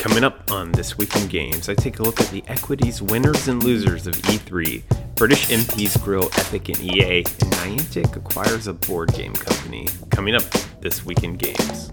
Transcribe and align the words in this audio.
Coming 0.00 0.24
up 0.24 0.50
on 0.50 0.72
This 0.72 0.96
Week 0.96 1.14
in 1.14 1.28
Games, 1.28 1.68
I 1.68 1.74
take 1.74 1.98
a 1.98 2.02
look 2.02 2.22
at 2.22 2.30
the 2.30 2.42
equities 2.48 3.02
winners 3.02 3.48
and 3.48 3.62
losers 3.62 4.06
of 4.06 4.14
E3. 4.14 4.82
British 5.14 5.48
MPs 5.48 6.02
grill 6.02 6.30
Epic 6.38 6.70
and 6.70 6.80
EA, 6.80 7.18
and 7.18 7.26
Niantic 7.26 8.16
acquires 8.16 8.66
a 8.66 8.72
board 8.72 9.12
game 9.12 9.34
company. 9.34 9.86
Coming 10.08 10.34
up 10.34 10.44
This 10.80 11.04
Week 11.04 11.22
in 11.22 11.36
Games. 11.36 11.90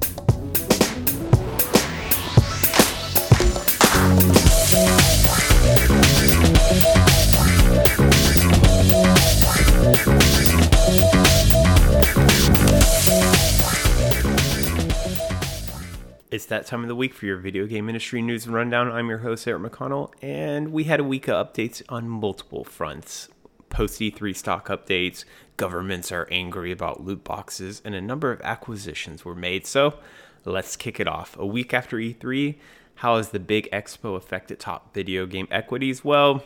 It's 16.37 16.45
that 16.45 16.67
time 16.67 16.83
of 16.83 16.87
the 16.87 16.95
week 16.95 17.15
for 17.15 17.25
your 17.25 17.37
video 17.37 17.65
game 17.65 17.89
industry 17.89 18.21
news 18.21 18.45
and 18.45 18.53
rundown. 18.53 18.91
I'm 18.91 19.09
your 19.09 19.17
host, 19.17 19.47
Eric 19.47 19.63
McConnell, 19.63 20.13
and 20.21 20.71
we 20.71 20.83
had 20.83 20.99
a 20.99 21.03
week 21.03 21.27
of 21.27 21.47
updates 21.47 21.81
on 21.89 22.07
multiple 22.07 22.63
fronts. 22.63 23.29
Post 23.69 23.99
E3 23.99 24.35
stock 24.35 24.67
updates, 24.67 25.25
governments 25.57 26.11
are 26.11 26.27
angry 26.29 26.71
about 26.71 27.03
loot 27.03 27.23
boxes, 27.23 27.81
and 27.83 27.95
a 27.95 28.01
number 28.01 28.31
of 28.31 28.39
acquisitions 28.41 29.25
were 29.25 29.33
made. 29.33 29.65
So 29.65 29.97
let's 30.45 30.75
kick 30.75 30.99
it 30.99 31.07
off. 31.07 31.35
A 31.39 31.45
week 31.47 31.73
after 31.73 31.97
E3, 31.97 32.53
how 32.97 33.17
has 33.17 33.29
the 33.29 33.39
big 33.39 33.69
expo 33.71 34.15
affected 34.15 34.59
top 34.59 34.93
video 34.93 35.27
game 35.27 35.47
equities? 35.51 36.03
Well, 36.03 36.43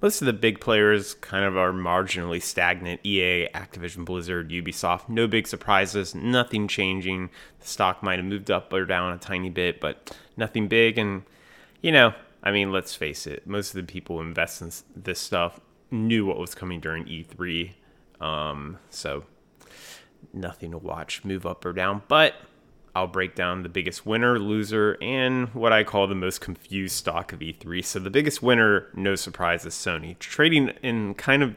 most 0.00 0.22
of 0.22 0.26
the 0.26 0.32
big 0.32 0.58
players 0.58 1.14
kind 1.14 1.44
of 1.44 1.58
are 1.58 1.72
marginally 1.72 2.42
stagnant. 2.42 3.00
EA, 3.04 3.48
Activision 3.54 4.06
Blizzard, 4.06 4.48
Ubisoft, 4.48 5.10
no 5.10 5.26
big 5.26 5.46
surprises, 5.46 6.14
nothing 6.14 6.68
changing. 6.68 7.28
The 7.60 7.66
stock 7.66 8.02
might 8.02 8.18
have 8.18 8.24
moved 8.24 8.50
up 8.50 8.72
or 8.72 8.86
down 8.86 9.12
a 9.12 9.18
tiny 9.18 9.50
bit, 9.50 9.78
but 9.78 10.16
nothing 10.38 10.68
big. 10.68 10.96
And, 10.96 11.22
you 11.82 11.92
know, 11.92 12.14
I 12.42 12.50
mean, 12.50 12.72
let's 12.72 12.94
face 12.94 13.26
it, 13.26 13.46
most 13.46 13.74
of 13.74 13.86
the 13.86 13.92
people 13.92 14.16
who 14.16 14.22
invest 14.22 14.62
in 14.62 14.72
this 14.96 15.20
stuff 15.20 15.60
knew 15.90 16.24
what 16.24 16.38
was 16.38 16.54
coming 16.54 16.80
during 16.80 17.04
E3. 17.04 17.72
Um, 18.22 18.78
so 18.88 19.24
nothing 20.32 20.70
to 20.70 20.78
watch 20.78 21.24
move 21.24 21.44
up 21.44 21.62
or 21.64 21.74
down. 21.74 22.02
But 22.08 22.36
I'll 23.00 23.06
break 23.06 23.34
down 23.34 23.62
the 23.62 23.70
biggest 23.70 24.04
winner, 24.04 24.38
loser, 24.38 24.98
and 25.00 25.48
what 25.54 25.72
I 25.72 25.84
call 25.84 26.06
the 26.06 26.14
most 26.14 26.42
confused 26.42 26.94
stock 26.94 27.32
of 27.32 27.38
E3. 27.38 27.82
So 27.82 27.98
the 27.98 28.10
biggest 28.10 28.42
winner, 28.42 28.88
no 28.94 29.14
surprise, 29.14 29.64
is 29.64 29.72
Sony. 29.72 30.18
Trading 30.18 30.68
in 30.82 31.14
kind 31.14 31.42
of 31.42 31.54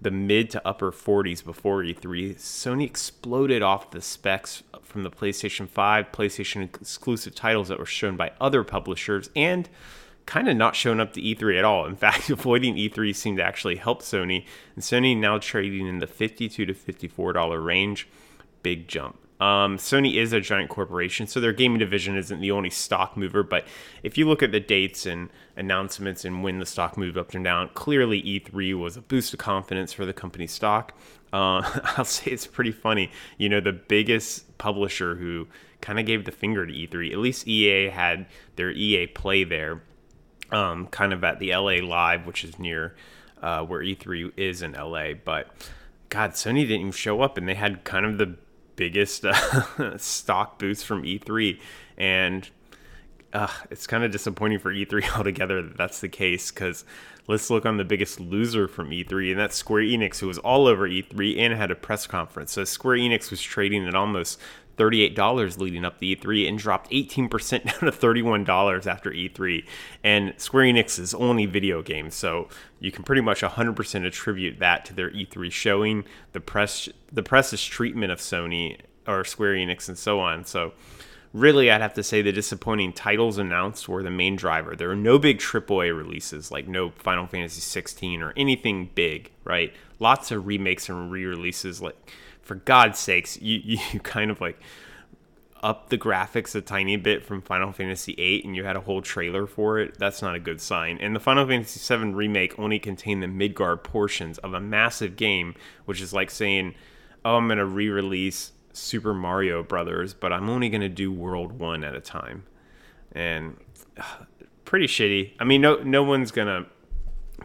the 0.00 0.12
mid 0.12 0.48
to 0.50 0.64
upper 0.64 0.92
40s 0.92 1.44
before 1.44 1.82
E3, 1.82 2.36
Sony 2.36 2.84
exploded 2.84 3.62
off 3.62 3.90
the 3.90 4.00
specs 4.00 4.62
from 4.84 5.02
the 5.02 5.10
PlayStation 5.10 5.68
5, 5.68 6.12
PlayStation 6.12 6.62
exclusive 6.62 7.34
titles 7.34 7.66
that 7.66 7.80
were 7.80 7.84
shown 7.84 8.16
by 8.16 8.30
other 8.40 8.62
publishers, 8.62 9.28
and 9.34 9.68
kind 10.24 10.48
of 10.48 10.56
not 10.56 10.76
showing 10.76 11.00
up 11.00 11.14
to 11.14 11.20
E3 11.20 11.58
at 11.58 11.64
all. 11.64 11.84
In 11.86 11.96
fact, 11.96 12.30
avoiding 12.30 12.76
E3 12.76 13.12
seemed 13.12 13.38
to 13.38 13.44
actually 13.44 13.74
help 13.74 14.02
Sony, 14.02 14.46
and 14.76 14.84
Sony 14.84 15.16
now 15.16 15.38
trading 15.38 15.88
in 15.88 15.98
the 15.98 16.06
52 16.06 16.64
to 16.64 16.72
$54 16.72 17.64
range. 17.64 18.06
Big 18.62 18.86
jump. 18.86 19.18
Um, 19.38 19.76
Sony 19.76 20.14
is 20.14 20.32
a 20.32 20.40
giant 20.40 20.70
corporation, 20.70 21.26
so 21.26 21.40
their 21.40 21.52
gaming 21.52 21.78
division 21.78 22.16
isn't 22.16 22.40
the 22.40 22.50
only 22.50 22.70
stock 22.70 23.16
mover. 23.16 23.42
But 23.42 23.66
if 24.02 24.16
you 24.16 24.26
look 24.26 24.42
at 24.42 24.50
the 24.50 24.60
dates 24.60 25.04
and 25.04 25.28
announcements 25.56 26.24
and 26.24 26.42
when 26.42 26.58
the 26.58 26.66
stock 26.66 26.96
moved 26.96 27.18
up 27.18 27.34
and 27.34 27.44
down, 27.44 27.68
clearly 27.74 28.22
E3 28.22 28.78
was 28.78 28.96
a 28.96 29.02
boost 29.02 29.34
of 29.34 29.38
confidence 29.38 29.92
for 29.92 30.06
the 30.06 30.14
company's 30.14 30.52
stock. 30.52 30.96
Uh, 31.32 31.62
I'll 31.96 32.04
say 32.04 32.30
it's 32.30 32.46
pretty 32.46 32.72
funny. 32.72 33.10
You 33.36 33.48
know, 33.48 33.60
the 33.60 33.72
biggest 33.72 34.56
publisher 34.56 35.16
who 35.16 35.48
kind 35.82 35.98
of 35.98 36.06
gave 36.06 36.24
the 36.24 36.32
finger 36.32 36.66
to 36.66 36.72
E3, 36.72 37.12
at 37.12 37.18
least 37.18 37.46
EA 37.46 37.90
had 37.90 38.26
their 38.56 38.70
EA 38.70 39.06
Play 39.08 39.44
there, 39.44 39.82
um, 40.50 40.86
kind 40.86 41.12
of 41.12 41.22
at 41.24 41.40
the 41.40 41.54
LA 41.54 41.84
Live, 41.86 42.26
which 42.26 42.42
is 42.42 42.58
near 42.58 42.94
uh, 43.42 43.62
where 43.64 43.80
E3 43.80 44.32
is 44.38 44.62
in 44.62 44.72
LA. 44.72 45.12
But 45.12 45.48
God, 46.08 46.32
Sony 46.32 46.62
didn't 46.62 46.80
even 46.80 46.92
show 46.92 47.20
up, 47.20 47.36
and 47.36 47.46
they 47.46 47.54
had 47.54 47.84
kind 47.84 48.06
of 48.06 48.16
the 48.16 48.36
biggest 48.76 49.24
uh, 49.24 49.96
stock 49.98 50.58
boost 50.58 50.86
from 50.86 51.02
E3, 51.02 51.58
and 51.96 52.48
uh, 53.32 53.48
it's 53.70 53.86
kind 53.86 54.04
of 54.04 54.10
disappointing 54.10 54.58
for 54.58 54.72
E3 54.72 55.04
altogether 55.16 55.62
that 55.62 55.76
that's 55.76 56.00
the 56.00 56.08
case. 56.08 56.50
Because 56.50 56.84
let's 57.26 57.50
look 57.50 57.66
on 57.66 57.76
the 57.76 57.84
biggest 57.84 58.20
loser 58.20 58.68
from 58.68 58.90
E3, 58.90 59.32
and 59.32 59.40
that's 59.40 59.56
Square 59.56 59.84
Enix, 59.84 60.20
who 60.20 60.28
was 60.28 60.38
all 60.38 60.66
over 60.66 60.88
E3 60.88 61.38
and 61.38 61.54
had 61.54 61.70
a 61.70 61.76
press 61.76 62.06
conference. 62.06 62.52
So 62.52 62.64
Square 62.64 62.98
Enix 62.98 63.30
was 63.30 63.42
trading 63.42 63.86
at 63.86 63.94
almost 63.94 64.40
$38 64.76 65.58
leading 65.58 65.84
up 65.84 65.98
to 65.98 66.06
E3 66.06 66.48
and 66.48 66.58
dropped 66.58 66.90
18% 66.90 67.30
down 67.64 67.92
to 67.92 67.98
$31 67.98 68.86
after 68.86 69.10
E3. 69.10 69.64
And 70.04 70.34
Square 70.36 70.64
Enix 70.64 70.98
is 70.98 71.14
only 71.14 71.46
video 71.46 71.82
games, 71.82 72.14
so 72.14 72.48
you 72.80 72.92
can 72.92 73.04
pretty 73.04 73.22
much 73.22 73.40
100% 73.40 74.06
attribute 74.06 74.58
that 74.58 74.84
to 74.86 74.94
their 74.94 75.10
E3 75.10 75.50
showing, 75.50 76.04
the 76.32 76.40
press 76.40 76.88
the 77.12 77.22
press's 77.22 77.64
treatment 77.64 78.12
of 78.12 78.18
Sony 78.18 78.78
or 79.06 79.24
Square 79.24 79.54
Enix 79.54 79.88
and 79.88 79.96
so 79.96 80.20
on. 80.20 80.44
So 80.44 80.72
really 81.32 81.70
I'd 81.70 81.80
have 81.80 81.94
to 81.94 82.02
say 82.02 82.22
the 82.22 82.32
disappointing 82.32 82.92
titles 82.92 83.38
announced 83.38 83.88
were 83.88 84.02
the 84.02 84.10
main 84.10 84.36
driver. 84.36 84.74
There 84.74 84.88
were 84.88 84.96
no 84.96 85.18
big 85.18 85.38
AAA 85.38 85.96
releases 85.96 86.50
like 86.50 86.66
no 86.66 86.90
Final 86.90 87.26
Fantasy 87.26 87.60
16 87.60 88.22
or 88.22 88.32
anything 88.36 88.90
big, 88.94 89.30
right? 89.44 89.72
Lots 89.98 90.30
of 90.30 90.46
remakes 90.46 90.88
and 90.88 91.10
re-releases 91.10 91.80
like 91.80 91.96
for 92.46 92.54
God's 92.54 92.98
sakes, 92.98 93.40
you, 93.42 93.60
you 93.92 94.00
kind 94.00 94.30
of 94.30 94.40
like 94.40 94.58
up 95.62 95.88
the 95.88 95.98
graphics 95.98 96.54
a 96.54 96.60
tiny 96.60 96.96
bit 96.96 97.24
from 97.24 97.42
Final 97.42 97.72
Fantasy 97.72 98.14
VIII 98.14 98.44
and 98.44 98.54
you 98.54 98.64
had 98.64 98.76
a 98.76 98.80
whole 98.80 99.02
trailer 99.02 99.46
for 99.46 99.78
it, 99.80 99.98
that's 99.98 100.22
not 100.22 100.34
a 100.34 100.38
good 100.38 100.60
sign. 100.60 100.98
And 101.00 101.14
the 101.14 101.20
Final 101.20 101.46
Fantasy 101.46 101.96
VII 101.96 102.12
remake 102.12 102.58
only 102.58 102.78
contained 102.78 103.22
the 103.22 103.28
Midgard 103.28 103.82
portions 103.82 104.38
of 104.38 104.54
a 104.54 104.60
massive 104.60 105.16
game, 105.16 105.54
which 105.84 106.00
is 106.00 106.12
like 106.12 106.30
saying, 106.30 106.74
oh, 107.24 107.36
I'm 107.36 107.48
going 107.48 107.58
to 107.58 107.66
re 107.66 107.88
release 107.88 108.52
Super 108.72 109.12
Mario 109.12 109.62
Brothers, 109.62 110.14
but 110.14 110.32
I'm 110.32 110.48
only 110.48 110.68
going 110.68 110.82
to 110.82 110.88
do 110.88 111.10
World 111.10 111.58
1 111.58 111.82
at 111.82 111.96
a 111.96 112.00
time. 112.00 112.44
And 113.12 113.56
uh, 113.98 114.02
pretty 114.64 114.86
shitty. 114.86 115.32
I 115.40 115.44
mean, 115.44 115.62
no, 115.62 115.82
no 115.82 116.02
one's 116.02 116.30
going 116.30 116.48
to 116.48 116.66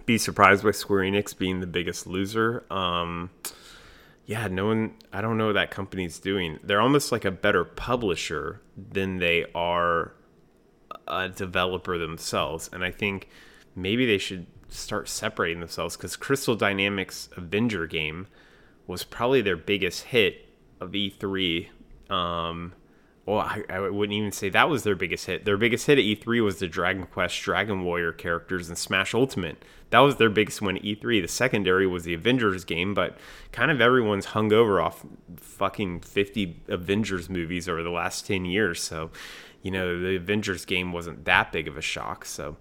be 0.05 0.17
surprised 0.17 0.63
by 0.63 0.71
Square 0.71 1.05
Enix 1.05 1.35
being 1.35 1.59
the 1.59 1.67
biggest 1.67 2.05
loser. 2.05 2.65
Um, 2.69 3.29
yeah, 4.31 4.47
no 4.47 4.67
one, 4.67 4.93
I 5.11 5.19
don't 5.19 5.37
know 5.37 5.47
what 5.47 5.55
that 5.55 5.71
company's 5.71 6.17
doing. 6.17 6.57
They're 6.63 6.79
almost 6.79 7.11
like 7.11 7.25
a 7.25 7.31
better 7.31 7.65
publisher 7.65 8.61
than 8.77 9.17
they 9.17 9.45
are 9.53 10.13
a 11.05 11.27
developer 11.27 11.97
themselves. 11.97 12.69
And 12.71 12.81
I 12.81 12.91
think 12.91 13.27
maybe 13.75 14.05
they 14.05 14.17
should 14.17 14.47
start 14.69 15.09
separating 15.09 15.59
themselves 15.59 15.97
because 15.97 16.15
Crystal 16.15 16.55
Dynamics 16.55 17.27
Avenger 17.35 17.87
game 17.87 18.27
was 18.87 19.03
probably 19.03 19.41
their 19.41 19.57
biggest 19.57 20.03
hit 20.03 20.47
of 20.79 20.91
E3. 20.91 21.67
Um, 22.09 22.71
well, 23.25 23.39
I, 23.39 23.63
I, 23.69 23.79
wouldn't 23.79 24.17
even 24.17 24.31
say 24.31 24.49
that 24.49 24.69
was 24.69 24.83
their 24.83 24.95
biggest 24.95 25.27
hit. 25.27 25.45
Their 25.45 25.57
biggest 25.57 25.85
hit 25.85 25.99
at 25.99 26.03
E3 26.03 26.43
was 26.43 26.57
the 26.57 26.67
Dragon 26.67 27.05
Quest 27.05 27.39
Dragon 27.41 27.83
Warrior 27.83 28.11
characters 28.11 28.67
and 28.67 28.77
Smash 28.77 29.13
Ultimate. 29.13 29.63
That 29.91 29.99
was 29.99 30.15
their 30.15 30.29
biggest 30.29 30.61
win 30.61 30.77
at 30.77 30.83
E3. 30.83 31.21
The 31.21 31.27
secondary 31.27 31.85
was 31.85 32.03
the 32.03 32.15
Avengers 32.15 32.65
game, 32.65 32.95
but 32.95 33.17
kind 33.51 33.69
of 33.69 33.79
everyone's 33.79 34.25
hung 34.25 34.51
over 34.51 34.81
off 34.81 35.05
fucking 35.35 35.99
50 36.01 36.63
Avengers 36.67 37.29
movies 37.29 37.69
over 37.69 37.83
the 37.83 37.91
last 37.91 38.25
10 38.25 38.45
years. 38.45 38.81
So, 38.81 39.11
you 39.61 39.69
know, 39.69 39.99
the 39.99 40.15
Avengers 40.15 40.65
game 40.65 40.91
wasn't 40.91 41.25
that 41.25 41.51
big 41.51 41.67
of 41.67 41.77
a 41.77 41.81
shock. 41.81 42.25
So, 42.25 42.57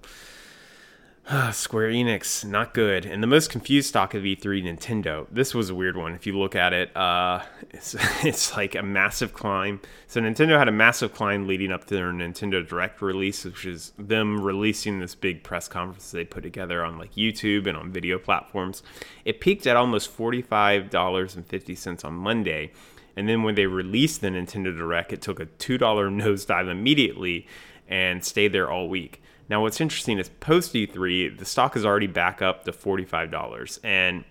Square 1.52 1.90
Enix, 1.90 2.44
not 2.44 2.74
good. 2.74 3.04
And 3.06 3.22
the 3.22 3.26
most 3.26 3.50
confused 3.50 3.88
stock 3.88 4.14
of 4.14 4.22
E3, 4.22 4.64
Nintendo. 4.64 5.26
This 5.30 5.54
was 5.54 5.70
a 5.70 5.74
weird 5.74 5.96
one. 5.96 6.14
If 6.14 6.26
you 6.26 6.36
look 6.36 6.56
at 6.56 6.72
it, 6.72 6.96
uh, 6.96 7.42
it's, 7.70 7.94
it's 8.24 8.56
like 8.56 8.74
a 8.74 8.82
massive 8.82 9.32
climb. 9.32 9.80
So 10.06 10.20
Nintendo 10.20 10.58
had 10.58 10.68
a 10.68 10.72
massive 10.72 11.14
climb 11.14 11.46
leading 11.46 11.70
up 11.72 11.84
to 11.86 11.94
their 11.94 12.12
Nintendo 12.12 12.66
Direct 12.66 13.00
release, 13.02 13.44
which 13.44 13.64
is 13.64 13.92
them 13.98 14.40
releasing 14.40 14.98
this 14.98 15.14
big 15.14 15.44
press 15.44 15.68
conference 15.68 16.10
they 16.10 16.24
put 16.24 16.42
together 16.42 16.84
on 16.84 16.98
like 16.98 17.14
YouTube 17.14 17.66
and 17.66 17.76
on 17.76 17.92
video 17.92 18.18
platforms. 18.18 18.82
It 19.24 19.40
peaked 19.40 19.66
at 19.66 19.76
almost 19.76 20.16
$45.50 20.16 22.04
on 22.04 22.14
Monday. 22.14 22.72
And 23.16 23.28
then 23.28 23.42
when 23.42 23.54
they 23.54 23.66
released 23.66 24.20
the 24.20 24.28
Nintendo 24.28 24.76
Direct, 24.76 25.12
it 25.12 25.20
took 25.20 25.38
a 25.38 25.46
$2 25.46 25.78
nosedive 25.78 26.70
immediately 26.70 27.46
and 27.88 28.24
stayed 28.24 28.52
there 28.52 28.70
all 28.70 28.88
week. 28.88 29.20
Now, 29.50 29.62
what's 29.62 29.80
interesting 29.80 30.18
is 30.20 30.28
post 30.28 30.72
E3, 30.74 31.36
the 31.36 31.44
stock 31.44 31.74
is 31.74 31.84
already 31.84 32.06
back 32.06 32.40
up 32.40 32.64
to 32.64 32.72
$45. 32.72 33.80
And 33.82 34.24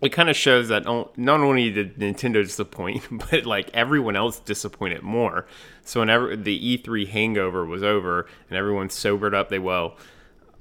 it 0.00 0.08
kind 0.08 0.30
of 0.30 0.36
shows 0.36 0.68
that 0.68 0.86
not 0.86 1.40
only 1.40 1.70
did 1.70 1.98
Nintendo 1.98 2.42
disappoint, 2.42 3.04
but 3.30 3.44
like 3.44 3.68
everyone 3.74 4.16
else 4.16 4.40
disappointed 4.40 5.02
more. 5.02 5.46
So 5.84 6.00
whenever 6.00 6.34
the 6.34 6.78
E3 6.78 7.08
hangover 7.08 7.66
was 7.66 7.82
over 7.82 8.26
and 8.48 8.56
everyone 8.56 8.88
sobered 8.88 9.34
up, 9.34 9.50
they, 9.50 9.58
well, 9.58 9.98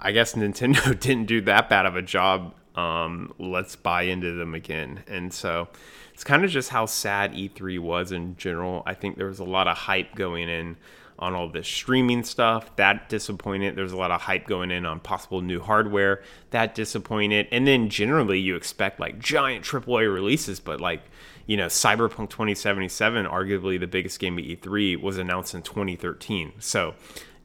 I 0.01 0.11
guess 0.11 0.33
Nintendo 0.35 0.99
didn't 0.99 1.27
do 1.27 1.39
that 1.41 1.69
bad 1.69 1.85
of 1.85 1.95
a 1.95 2.01
job. 2.01 2.53
Um, 2.75 3.33
let's 3.39 3.77
buy 3.77 4.03
into 4.03 4.33
them 4.33 4.53
again. 4.53 5.03
And 5.07 5.33
so 5.33 5.69
it's 6.13 6.25
kind 6.25 6.43
of 6.43 6.51
just 6.51 6.69
how 6.69 6.87
sad 6.87 7.33
E3 7.33 7.79
was 7.79 8.11
in 8.11 8.35
general. 8.35 8.83
I 8.85 8.95
think 8.95 9.17
there 9.17 9.27
was 9.27 9.39
a 9.39 9.45
lot 9.45 9.69
of 9.69 9.77
hype 9.77 10.13
going 10.13 10.49
in 10.49 10.75
on 11.19 11.33
all 11.33 11.49
this 11.49 11.67
streaming 11.67 12.23
stuff. 12.23 12.75
That 12.75 13.09
disappointed. 13.09 13.75
There's 13.75 13.91
a 13.91 13.97
lot 13.97 14.11
of 14.11 14.21
hype 14.21 14.47
going 14.47 14.71
in 14.71 14.85
on 14.85 14.99
possible 14.99 15.41
new 15.41 15.59
hardware. 15.59 16.21
That 16.51 16.75
disappointed. 16.75 17.47
And 17.51 17.67
then 17.67 17.89
generally 17.89 18.39
you 18.39 18.55
expect 18.55 18.99
like 18.99 19.19
giant 19.19 19.65
AAA 19.65 20.13
releases, 20.13 20.59
but 20.59 20.79
like, 20.79 21.01
you 21.45 21.57
know, 21.57 21.67
Cyberpunk 21.67 22.29
2077, 22.29 23.25
arguably 23.25 23.79
the 23.79 23.87
biggest 23.87 24.19
game 24.19 24.37
at 24.37 24.45
E3, 24.45 25.01
was 25.01 25.17
announced 25.17 25.55
in 25.55 25.61
2013. 25.61 26.53
So 26.59 26.93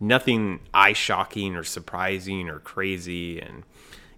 nothing 0.00 0.60
eye 0.74 0.92
shocking 0.92 1.56
or 1.56 1.64
surprising 1.64 2.48
or 2.48 2.58
crazy. 2.58 3.40
And 3.40 3.62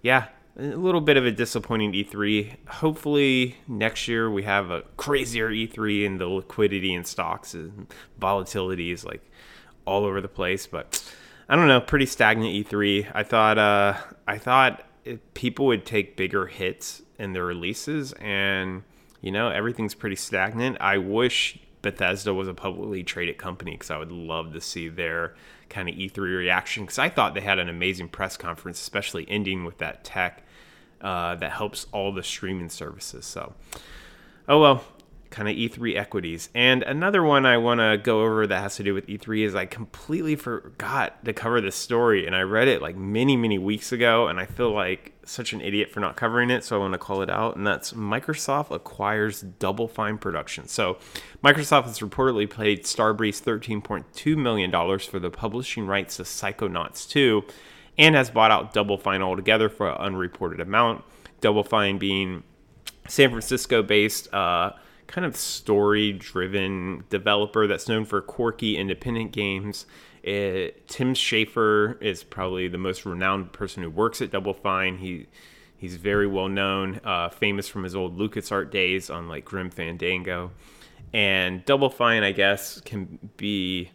yeah, 0.01 0.27
a 0.57 0.63
little 0.63 1.01
bit 1.01 1.17
of 1.17 1.25
a 1.25 1.31
disappointing 1.31 1.93
E3. 1.93 2.55
Hopefully 2.67 3.57
next 3.67 4.07
year 4.07 4.29
we 4.29 4.43
have 4.43 4.71
a 4.71 4.83
crazier 4.97 5.49
E3 5.49 6.05
and 6.05 6.19
the 6.19 6.27
liquidity 6.27 6.93
in 6.93 7.03
stocks 7.03 7.53
and 7.53 7.87
volatility 8.17 8.91
is 8.91 9.05
like 9.05 9.21
all 9.85 10.05
over 10.05 10.21
the 10.21 10.27
place. 10.27 10.67
But 10.67 11.03
I 11.47 11.55
don't 11.55 11.67
know, 11.67 11.81
pretty 11.81 12.05
stagnant 12.05 12.53
E3. 12.53 13.11
I 13.13 13.23
thought 13.23 13.57
uh, 13.57 13.97
I 14.27 14.37
thought 14.37 14.83
people 15.33 15.67
would 15.67 15.85
take 15.85 16.17
bigger 16.17 16.47
hits 16.47 17.01
in 17.19 17.33
their 17.33 17.45
releases, 17.45 18.13
and 18.13 18.83
you 19.21 19.31
know 19.31 19.49
everything's 19.49 19.93
pretty 19.93 20.15
stagnant. 20.15 20.77
I 20.81 20.97
wish 20.97 21.59
Bethesda 21.81 22.33
was 22.33 22.47
a 22.47 22.53
publicly 22.53 23.03
traded 23.03 23.37
company 23.37 23.71
because 23.71 23.91
I 23.91 23.97
would 23.97 24.11
love 24.11 24.53
to 24.53 24.61
see 24.61 24.89
their 24.89 25.35
kind 25.69 25.87
of 25.87 25.95
E3 25.95 26.17
reaction 26.17 26.83
because 26.83 26.97
I 26.97 27.09
thought 27.09 27.35
they 27.35 27.41
had 27.41 27.59
an 27.59 27.69
amazing 27.69 28.09
press 28.09 28.37
conference, 28.37 28.81
especially 28.81 29.25
ending 29.29 29.65
with 29.65 29.77
that 29.77 30.03
tech 30.03 30.43
uh, 31.01 31.35
that 31.35 31.51
helps 31.51 31.85
all 31.91 32.11
the 32.11 32.23
streaming 32.23 32.69
services. 32.69 33.25
So, 33.25 33.53
oh 34.49 34.59
well, 34.59 34.83
kind 35.35 35.49
of 35.49 35.55
E3 35.55 35.97
equities. 35.97 36.49
And 36.55 36.81
another 36.83 37.21
one 37.21 37.45
I 37.45 37.57
want 37.57 37.81
to 37.81 37.99
go 38.01 38.23
over 38.23 38.47
that 38.47 38.61
has 38.61 38.77
to 38.77 38.83
do 38.83 38.93
with 38.93 39.05
E3 39.07 39.45
is 39.45 39.53
I 39.53 39.65
completely 39.65 40.37
forgot 40.37 41.23
to 41.25 41.33
cover 41.33 41.59
this 41.59 41.75
story 41.75 42.25
and 42.25 42.33
I 42.33 42.41
read 42.41 42.69
it 42.69 42.81
like 42.81 42.95
many, 42.95 43.35
many 43.35 43.59
weeks 43.59 43.91
ago 43.91 44.27
and 44.27 44.39
I 44.39 44.45
feel 44.45 44.71
like 44.71 45.11
such 45.25 45.51
an 45.51 45.59
idiot 45.59 45.91
for 45.91 45.99
not 45.99 46.15
covering 46.15 46.49
it. 46.49 46.63
So 46.63 46.77
I 46.77 46.79
want 46.79 46.93
to 46.93 46.97
call 46.97 47.21
it 47.21 47.29
out. 47.29 47.57
And 47.57 47.67
that's 47.67 47.91
Microsoft 47.91 48.73
acquires 48.73 49.41
Double 49.41 49.89
Fine 49.89 50.19
Production. 50.19 50.69
So 50.69 50.99
Microsoft 51.43 51.83
has 51.83 51.99
reportedly 51.99 52.49
paid 52.49 52.85
Starbreeze 52.85 53.43
$13.2 53.43 54.37
million 54.37 54.71
for 54.99 55.19
the 55.19 55.29
publishing 55.29 55.85
rights 55.85 56.15
to 56.15 56.23
Psychonauts 56.23 57.09
2 57.09 57.43
and 57.97 58.15
has 58.15 58.29
bought 58.29 58.51
out 58.51 58.73
Double 58.73 58.97
Fine 58.97 59.21
altogether 59.21 59.67
for 59.67 59.89
an 59.89 59.97
unreported 59.97 60.61
amount. 60.61 61.03
Double 61.41 61.65
Fine 61.65 61.97
being 61.97 62.43
San 63.09 63.29
Francisco 63.31 63.83
based, 63.83 64.33
uh, 64.33 64.71
kind 65.07 65.25
of 65.25 65.35
story 65.35 66.13
driven 66.13 67.03
developer 67.09 67.67
that's 67.67 67.87
known 67.87 68.05
for 68.05 68.21
quirky 68.21 68.77
independent 68.77 69.31
games. 69.31 69.85
It, 70.23 70.87
Tim 70.87 71.13
Schafer 71.13 72.01
is 72.01 72.23
probably 72.23 72.67
the 72.67 72.79
most 72.79 73.05
renowned 73.05 73.53
person 73.53 73.83
who 73.83 73.89
works 73.89 74.21
at 74.21 74.31
Double 74.31 74.53
Fine. 74.53 74.97
He 74.97 75.27
he's 75.77 75.97
very 75.97 76.25
well 76.25 76.49
known, 76.49 76.99
uh, 77.03 77.29
famous 77.29 77.67
from 77.67 77.83
his 77.83 77.95
old 77.95 78.17
LucasArts 78.17 78.71
days 78.71 79.09
on 79.09 79.27
like 79.27 79.45
Grim 79.45 79.69
Fandango. 79.69 80.51
And 81.13 81.63
Double 81.65 81.89
Fine, 81.89 82.23
I 82.23 82.31
guess, 82.31 82.81
can 82.81 83.29
be 83.37 83.91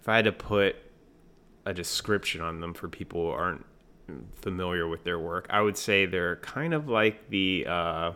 if 0.00 0.08
I 0.08 0.16
had 0.16 0.26
to 0.26 0.32
put 0.32 0.76
a 1.64 1.72
description 1.72 2.40
on 2.40 2.60
them 2.60 2.74
for 2.74 2.88
people 2.88 3.22
who 3.22 3.30
aren't 3.30 3.64
familiar 4.34 4.86
with 4.88 5.04
their 5.04 5.18
work, 5.18 5.46
I 5.50 5.60
would 5.60 5.76
say 5.76 6.06
they're 6.06 6.36
kind 6.36 6.74
of 6.74 6.88
like 6.88 7.30
the 7.30 7.66
uh, 7.66 8.12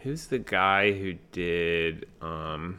who's 0.00 0.26
the 0.26 0.38
guy 0.38 0.92
who 0.92 1.14
did 1.32 2.06
um, 2.20 2.78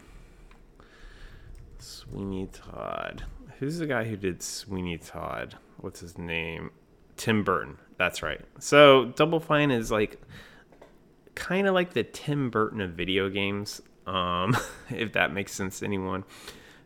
Sweeney 1.77 2.50
Todd? 2.51 3.24
Who's 3.60 3.80
the 3.80 3.88
guy 3.88 4.06
who 4.06 4.16
did 4.16 4.42
Sweeney 4.42 4.98
Todd? 4.98 5.56
What's 5.77 6.00
his 6.00 6.18
name? 6.18 6.71
Tim 7.18 7.44
Burton. 7.44 7.77
That's 7.98 8.24
right. 8.24 8.42
So 8.60 9.06
Double 9.16 9.39
Fine 9.39 9.71
is 9.71 9.92
like 9.92 10.21
kind 11.36 11.68
of 11.68 11.74
like 11.74 11.94
the 11.94 12.04
Tim 12.04 12.50
Burton 12.50 12.81
of 12.81 12.92
video 12.92 13.30
games, 13.30 13.81
um, 14.07 14.56
if 14.89 15.13
that 15.13 15.33
makes 15.33 15.51
sense 15.51 15.80
to 15.80 15.86
anyone. 15.86 16.24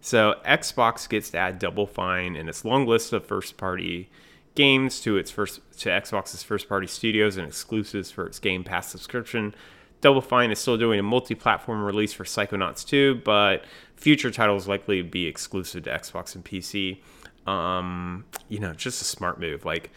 So 0.01 0.35
Xbox 0.45 1.07
gets 1.07 1.29
to 1.29 1.37
add 1.37 1.59
Double 1.59 1.87
Fine 1.87 2.35
in 2.35 2.49
its 2.49 2.65
long 2.65 2.85
list 2.87 3.13
of 3.13 3.25
first 3.25 3.57
party 3.57 4.09
games 4.55 5.01
to 5.01 5.17
its 5.17 5.31
first 5.31 5.61
to 5.79 5.89
Xbox's 5.89 6.43
first 6.43 6.67
party 6.67 6.87
studios 6.87 7.37
and 7.37 7.47
exclusives 7.47 8.11
for 8.11 8.25
its 8.25 8.39
Game 8.39 8.63
Pass 8.63 8.89
subscription. 8.89 9.53
Double 10.03 10.21
Fine 10.21 10.51
is 10.51 10.59
still 10.59 10.77
doing 10.77 10.99
a 10.99 11.03
multi-platform 11.03 11.81
release 11.81 12.11
for 12.11 12.25
Psychonauts 12.25 12.85
2, 12.85 13.21
but 13.23 13.63
future 13.95 14.29
titles 14.29 14.67
likely 14.67 15.01
be 15.01 15.27
exclusive 15.27 15.83
to 15.83 15.89
Xbox 15.89 16.35
and 16.35 16.43
PC. 16.43 16.99
Um, 17.47 18.25
you 18.49 18.59
know, 18.59 18.73
just 18.73 19.01
a 19.01 19.05
smart 19.05 19.39
move. 19.39 19.63
Like 19.63 19.91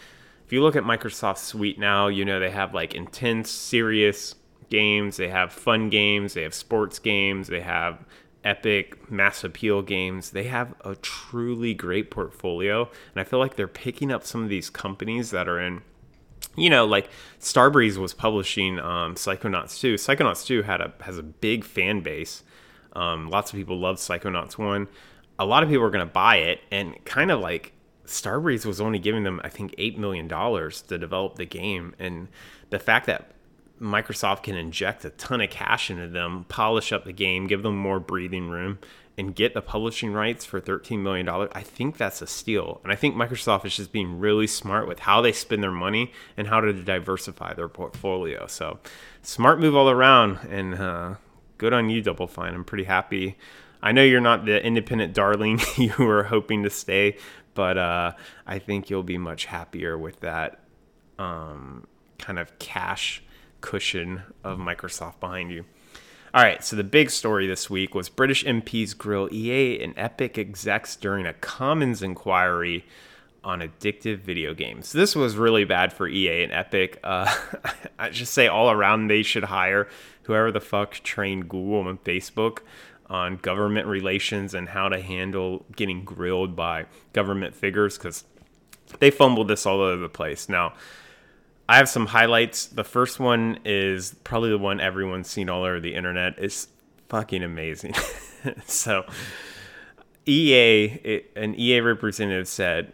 if 0.47 0.53
you 0.53 0.63
look 0.63 0.77
at 0.77 0.85
Microsoft's 0.85 1.43
suite 1.43 1.79
now, 1.79 2.07
you 2.07 2.25
know 2.25 2.39
they 2.39 2.51
have 2.51 2.73
like 2.73 2.95
intense, 2.95 3.51
serious 3.51 4.37
games, 4.71 5.17
they 5.17 5.29
have 5.29 5.53
fun 5.53 5.91
games, 5.91 6.35
they 6.35 6.43
have 6.43 6.55
sports 6.55 7.01
games, 7.01 7.49
they 7.49 7.61
have 7.61 8.05
epic 8.45 9.11
mass 9.11 9.43
appeal 9.43 9.83
games. 9.83 10.31
They 10.31 10.45
have 10.45 10.73
a 10.85 10.95
truly 10.95 11.75
great 11.75 12.13
portfolio, 12.13 12.83
and 13.13 13.21
I 13.21 13.25
feel 13.25 13.41
like 13.41 13.57
they're 13.57 13.67
picking 13.67 14.13
up 14.13 14.25
some 14.25 14.45
of 14.45 14.49
these 14.49 14.71
companies 14.71 15.33
that 15.33 15.49
are 15.49 15.61
in 15.61 15.83
you 16.57 16.71
know, 16.71 16.87
like 16.87 17.11
Starbreeze 17.41 17.97
was 17.97 18.15
publishing 18.15 18.79
um, 18.79 19.15
Psychonauts 19.15 19.79
2. 19.79 19.95
Psychonauts 19.95 20.47
2 20.47 20.63
had 20.63 20.81
a 20.81 20.93
has 21.03 21.19
a 21.19 21.23
big 21.23 21.65
fan 21.65 22.01
base. 22.01 22.43
Um, 22.95 23.29
lots 23.29 23.53
of 23.53 23.57
people 23.57 23.79
love 23.79 23.97
Psychonauts 23.97 24.57
1. 24.57 24.89
A 25.39 25.45
lot 25.45 25.63
of 25.63 25.69
people 25.69 25.85
are 25.85 25.91
going 25.91 26.07
to 26.07 26.13
buy 26.13 26.37
it, 26.37 26.61
and 26.71 27.05
kind 27.05 27.31
of 27.31 27.41
like 27.41 27.73
Starbreeze 28.07 28.65
was 28.65 28.81
only 28.81 28.99
giving 28.99 29.23
them, 29.25 29.41
I 29.45 29.49
think, 29.51 29.75
$8 29.77 29.99
million 29.99 30.29
to 30.29 30.99
develop 30.99 31.37
the 31.37 31.45
game. 31.45 31.95
And 31.99 32.29
the 32.71 32.79
fact 32.79 33.07
that 33.07 33.33
Microsoft 33.81 34.45
can 34.45 34.57
inject 34.57 35.05
a 35.05 35.11
ton 35.11 35.41
of 35.43 35.51
cash 35.51 35.91
into 35.91 36.09
them, 36.09 36.47
polish 36.49 36.93
up 36.93 37.05
the 37.05 37.13
game, 37.13 37.47
give 37.47 37.63
them 37.63 37.77
more 37.77 38.01
breathing 38.01 38.49
room, 38.49 38.79
and 39.19 39.35
get 39.35 39.55
the 39.55 39.63
publishing 39.63 40.13
rights 40.13 40.45
for 40.45 40.61
$13 40.61 41.01
million, 41.01 41.29
I 41.29 41.63
think 41.63 41.97
that's 41.97 42.21
a 42.21 42.27
steal. 42.27 42.81
And 42.83 42.93
I 42.93 42.97
think 42.97 43.15
Microsoft 43.15 43.65
is 43.65 43.77
just 43.77 43.91
being 43.91 44.19
really 44.19 44.47
smart 44.47 44.87
with 44.87 45.01
how 45.01 45.21
they 45.23 45.33
spend 45.33 45.63
their 45.63 45.71
money 45.71 46.13
and 46.37 46.49
how 46.49 46.61
to 46.61 46.73
diversify 46.73 47.55
their 47.55 47.69
portfolio. 47.69 48.47
So, 48.47 48.79
smart 49.23 49.59
move 49.59 49.75
all 49.75 49.89
around. 49.89 50.41
And 50.51 50.75
uh, 50.75 51.15
good 51.57 51.73
on 51.73 51.89
you, 51.89 52.03
Double 52.03 52.27
Fine. 52.27 52.55
I'm 52.55 52.65
pretty 52.65 52.85
happy. 52.85 53.39
I 53.83 53.93
know 53.93 54.03
you're 54.03 54.21
not 54.21 54.45
the 54.45 54.65
independent 54.65 55.15
darling 55.15 55.61
you 55.77 55.95
were 55.99 56.25
hoping 56.25 56.63
to 56.65 56.71
stay, 56.71 57.17
but 57.55 57.79
uh, 57.79 58.13
I 58.47 58.59
think 58.59 58.91
you'll 58.91 59.03
be 59.03 59.19
much 59.19 59.47
happier 59.47 59.97
with 59.97 60.21
that 60.21 60.61
um, 61.19 61.87
kind 62.19 62.39
of 62.39 62.59
cash 62.59 63.23
cushion 63.61 64.23
of 64.45 64.59
Microsoft 64.59 65.21
behind 65.21 65.51
you. 65.51 65.65
All 66.37 66.43
right, 66.43 66.63
so 66.63 66.77
the 66.77 66.85
big 66.85 67.09
story 67.09 67.47
this 67.47 67.71
week 67.71 67.95
was 67.95 68.11
British 68.11 68.45
MPs 68.45 68.95
grill 68.95 69.27
EA 69.33 69.83
and 69.83 69.95
Epic 69.97 70.37
execs 70.37 70.95
during 70.95 71.25
a 71.25 71.33
Commons 71.33 72.03
inquiry 72.03 72.85
on 73.43 73.61
addictive 73.61 74.19
video 74.19 74.53
games. 74.53 74.93
This 74.93 75.17
was 75.17 75.37
really 75.37 75.65
bad 75.65 75.95
for 75.95 76.07
EA 76.07 76.43
and 76.43 76.53
Epic. 76.53 77.01
Uh, 77.03 77.35
I 77.99 78.11
just 78.11 78.35
say 78.35 78.49
all 78.49 78.71
around 78.71 79.07
they 79.09 79.23
should 79.23 79.45
hire 79.45 79.89
whoever 80.25 80.53
the 80.53 80.61
fuck 80.61 80.93
trained 80.97 81.49
Google 81.49 81.89
and 81.89 82.05
Facebook 82.05 82.59
on 83.07 83.39
government 83.39 83.87
relations 83.87 84.53
and 84.53 84.69
how 84.69 84.91
to 84.91 85.01
handle 85.01 85.65
getting 85.75 86.05
grilled 86.05 86.55
by 86.55 86.85
government 87.15 87.55
figures 87.55 87.97
because 87.97 88.25
they 88.99 89.11
fumbled 89.11 89.49
this 89.49 89.65
all 89.65 89.81
over 89.81 90.03
the 90.03 90.11
place. 90.11 90.51
Now, 90.51 90.75
I 91.69 91.77
have 91.79 91.89
some 91.89 92.07
highlights. 92.07 92.67
The 92.67 92.85
first 92.85 93.19
one 93.19 93.59
is 93.65 94.15
probably 94.25 94.51
the 94.51 94.59
one 94.59 94.81
everyone's 94.81 95.29
seen 95.29 95.49
all 95.49 95.65
over 95.65 95.81
the 95.81 95.95
internet. 95.95 96.35
It's 96.39 96.69
fucking 97.09 97.43
amazing. 97.43 97.95
so, 98.67 99.05
EA, 100.27 101.23
an 101.35 101.59
EA 101.59 101.81
representative 101.81 102.47
said, 102.47 102.93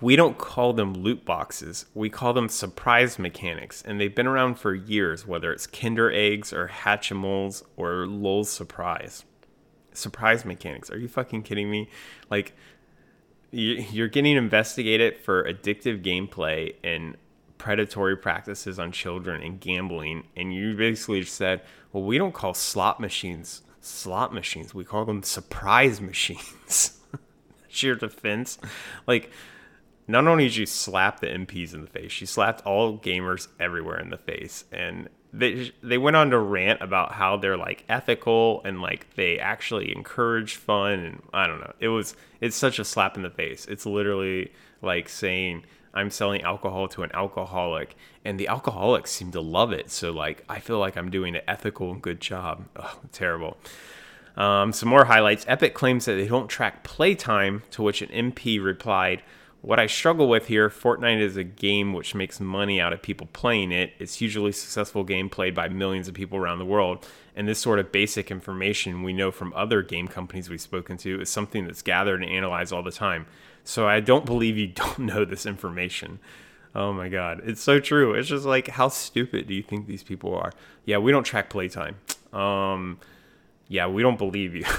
we 0.00 0.16
don't 0.16 0.38
call 0.38 0.72
them 0.72 0.94
loot 0.94 1.24
boxes. 1.24 1.86
We 1.94 2.08
call 2.08 2.32
them 2.32 2.48
surprise 2.48 3.18
mechanics, 3.18 3.82
and 3.82 4.00
they've 4.00 4.14
been 4.14 4.26
around 4.26 4.58
for 4.58 4.74
years, 4.74 5.26
whether 5.26 5.52
it's 5.52 5.66
Kinder 5.66 6.10
Eggs 6.10 6.52
or 6.52 6.68
Hatchimals 6.68 7.62
or 7.76 8.06
LOL 8.06 8.44
Surprise. 8.44 9.24
Surprise 9.92 10.44
mechanics. 10.44 10.90
Are 10.90 10.98
you 10.98 11.08
fucking 11.08 11.42
kidding 11.42 11.70
me? 11.70 11.90
Like, 12.30 12.54
you're 13.50 14.08
getting 14.08 14.36
investigated 14.36 15.18
for 15.18 15.44
addictive 15.44 16.02
gameplay 16.02 16.74
and 16.82 17.16
predatory 17.60 18.16
practices 18.16 18.78
on 18.78 18.90
children 18.90 19.42
and 19.42 19.60
gambling, 19.60 20.24
and 20.36 20.52
you 20.52 20.74
basically 20.74 21.22
said, 21.24 21.62
well, 21.92 22.02
we 22.02 22.18
don't 22.18 22.34
call 22.34 22.54
slot 22.54 22.98
machines 22.98 23.62
slot 23.80 24.32
machines. 24.32 24.74
We 24.74 24.84
call 24.84 25.04
them 25.04 25.22
surprise 25.22 26.00
machines. 26.00 27.00
Sheer 27.68 27.94
defense. 27.94 28.58
Like, 29.06 29.30
not 30.06 30.26
only 30.26 30.44
did 30.44 30.56
you 30.56 30.66
slap 30.66 31.20
the 31.20 31.28
MPs 31.28 31.74
in 31.74 31.82
the 31.82 31.86
face, 31.86 32.12
she 32.12 32.26
slapped 32.26 32.64
all 32.66 32.98
gamers 32.98 33.48
everywhere 33.58 33.98
in 34.00 34.10
the 34.10 34.18
face. 34.18 34.64
And 34.72 35.08
they 35.32 35.70
they 35.80 35.96
went 35.96 36.16
on 36.16 36.30
to 36.30 36.38
rant 36.38 36.82
about 36.82 37.12
how 37.12 37.36
they're 37.36 37.56
like 37.56 37.84
ethical 37.88 38.62
and 38.64 38.82
like 38.82 39.14
they 39.14 39.38
actually 39.38 39.94
encourage 39.94 40.56
fun 40.56 40.98
and 40.98 41.22
I 41.32 41.46
don't 41.46 41.60
know. 41.60 41.72
It 41.78 41.88
was 41.88 42.16
it's 42.40 42.56
such 42.56 42.80
a 42.80 42.84
slap 42.84 43.16
in 43.16 43.22
the 43.22 43.30
face. 43.30 43.66
It's 43.66 43.86
literally 43.86 44.52
like 44.82 45.08
saying 45.08 45.64
I'm 45.92 46.10
selling 46.10 46.42
alcohol 46.42 46.88
to 46.88 47.02
an 47.02 47.10
alcoholic 47.12 47.96
and 48.24 48.38
the 48.38 48.48
alcoholics 48.48 49.10
seem 49.10 49.32
to 49.32 49.40
love 49.40 49.72
it. 49.72 49.90
So 49.90 50.10
like 50.10 50.44
I 50.48 50.60
feel 50.60 50.78
like 50.78 50.96
I'm 50.96 51.10
doing 51.10 51.34
an 51.34 51.42
ethical 51.48 51.90
and 51.90 52.02
good 52.02 52.20
job. 52.20 52.66
Oh, 52.76 52.98
terrible. 53.12 53.56
Um, 54.36 54.72
some 54.72 54.88
more 54.88 55.04
highlights. 55.04 55.44
Epic 55.48 55.74
claims 55.74 56.04
that 56.06 56.14
they 56.14 56.26
don't 56.26 56.48
track 56.48 56.82
playtime, 56.82 57.62
to 57.72 57.82
which 57.82 58.00
an 58.00 58.08
MP 58.08 58.62
replied, 58.62 59.22
what 59.62 59.78
I 59.78 59.86
struggle 59.86 60.28
with 60.28 60.46
here, 60.46 60.70
Fortnite 60.70 61.20
is 61.20 61.36
a 61.36 61.44
game 61.44 61.92
which 61.92 62.14
makes 62.14 62.40
money 62.40 62.80
out 62.80 62.94
of 62.94 63.02
people 63.02 63.28
playing 63.34 63.72
it. 63.72 63.92
It's 63.98 64.14
hugely 64.14 64.52
successful 64.52 65.04
game 65.04 65.28
played 65.28 65.54
by 65.54 65.68
millions 65.68 66.08
of 66.08 66.14
people 66.14 66.38
around 66.38 66.58
the 66.58 66.64
world. 66.64 67.06
And 67.36 67.46
this 67.46 67.58
sort 67.58 67.78
of 67.78 67.92
basic 67.92 68.30
information 68.30 69.02
we 69.02 69.12
know 69.12 69.30
from 69.30 69.52
other 69.54 69.82
game 69.82 70.08
companies 70.08 70.48
we've 70.48 70.60
spoken 70.60 70.96
to 70.98 71.20
is 71.20 71.28
something 71.28 71.66
that's 71.66 71.82
gathered 71.82 72.22
and 72.22 72.30
analyzed 72.30 72.72
all 72.72 72.82
the 72.82 72.90
time. 72.90 73.26
So 73.70 73.86
I 73.86 74.00
don't 74.00 74.26
believe 74.26 74.58
you 74.58 74.66
don't 74.74 74.98
know 74.98 75.24
this 75.24 75.46
information. 75.46 76.18
Oh 76.74 76.92
my 76.92 77.08
god, 77.08 77.42
it's 77.44 77.62
so 77.62 77.78
true. 77.80 78.14
It's 78.14 78.28
just 78.28 78.44
like 78.44 78.68
how 78.68 78.88
stupid 78.88 79.46
do 79.46 79.54
you 79.54 79.62
think 79.62 79.86
these 79.86 80.02
people 80.02 80.34
are? 80.34 80.52
Yeah, 80.84 80.98
we 80.98 81.12
don't 81.12 81.24
track 81.24 81.50
playtime. 81.50 81.96
Um 82.32 82.98
yeah, 83.68 83.86
we 83.86 84.02
don't 84.02 84.18
believe 84.18 84.54
you. 84.54 84.64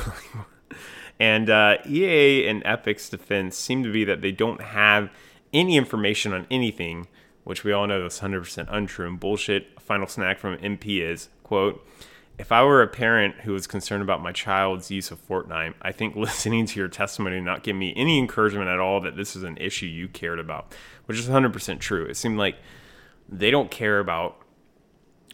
And 1.19 1.51
uh, 1.51 1.77
EA 1.87 2.47
and 2.47 2.63
Epic's 2.63 3.07
defense 3.07 3.55
seem 3.55 3.83
to 3.83 3.91
be 3.91 4.03
that 4.05 4.23
they 4.23 4.31
don't 4.31 4.59
have 4.59 5.11
any 5.53 5.77
information 5.77 6.33
on 6.33 6.47
anything, 6.49 7.05
which 7.43 7.63
we 7.63 7.71
all 7.71 7.85
know 7.85 8.07
is 8.07 8.21
100% 8.21 8.65
untrue 8.71 9.07
and 9.07 9.19
bullshit. 9.19 9.67
A 9.77 9.81
final 9.81 10.07
snack 10.07 10.39
from 10.39 10.57
MP 10.57 10.99
is, 10.99 11.29
quote, 11.43 11.87
if 12.37 12.51
I 12.51 12.63
were 12.63 12.81
a 12.81 12.87
parent 12.87 13.35
who 13.41 13.53
was 13.53 13.67
concerned 13.67 14.01
about 14.01 14.21
my 14.21 14.31
child's 14.31 14.89
use 14.89 15.11
of 15.11 15.25
Fortnite, 15.27 15.75
I 15.81 15.91
think 15.91 16.15
listening 16.17 16.65
to 16.67 16.79
your 16.79 16.87
testimony 16.87 17.39
not 17.39 17.63
give 17.63 17.75
me 17.75 17.93
any 17.95 18.17
encouragement 18.19 18.69
at 18.69 18.79
all 18.79 19.01
that 19.01 19.15
this 19.15 19.35
is 19.35 19.43
an 19.43 19.57
issue 19.57 19.85
you 19.85 20.07
cared 20.07 20.39
about, 20.39 20.73
which 21.05 21.19
is 21.19 21.27
100% 21.27 21.79
true. 21.79 22.05
It 22.05 22.17
seemed 22.17 22.37
like 22.37 22.57
they 23.29 23.51
don't 23.51 23.71
care 23.71 23.99
about 23.99 24.37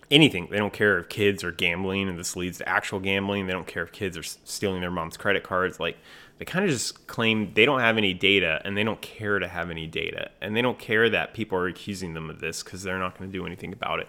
anything. 0.09 0.47
They 0.49 0.57
don't 0.57 0.73
care 0.73 0.97
if 0.99 1.09
kids 1.09 1.43
are 1.43 1.51
gambling 1.51 2.07
and 2.07 2.17
this 2.17 2.35
leads 2.35 2.59
to 2.59 2.69
actual 2.69 2.99
gambling. 2.99 3.47
They 3.47 3.53
don't 3.53 3.67
care 3.67 3.83
if 3.83 3.91
kids 3.91 4.17
are 4.17 4.23
stealing 4.23 4.81
their 4.81 4.91
mom's 4.91 5.17
credit 5.17 5.43
cards. 5.43 5.79
Like 5.79 5.97
they 6.37 6.45
kind 6.45 6.63
of 6.63 6.71
just 6.71 7.07
claim 7.07 7.53
they 7.53 7.65
don't 7.65 7.79
have 7.79 7.97
any 7.97 8.13
data 8.13 8.61
and 8.63 8.77
they 8.77 8.83
don't 8.83 9.01
care 9.01 9.39
to 9.39 9.47
have 9.47 9.69
any 9.69 9.87
data. 9.87 10.31
And 10.41 10.55
they 10.55 10.61
don't 10.61 10.79
care 10.79 11.09
that 11.09 11.33
people 11.33 11.57
are 11.57 11.67
accusing 11.67 12.13
them 12.13 12.29
of 12.29 12.39
this 12.39 12.63
because 12.63 12.83
they're 12.83 12.99
not 12.99 13.17
going 13.17 13.29
to 13.29 13.37
do 13.37 13.45
anything 13.45 13.73
about 13.73 13.99
it. 13.99 14.07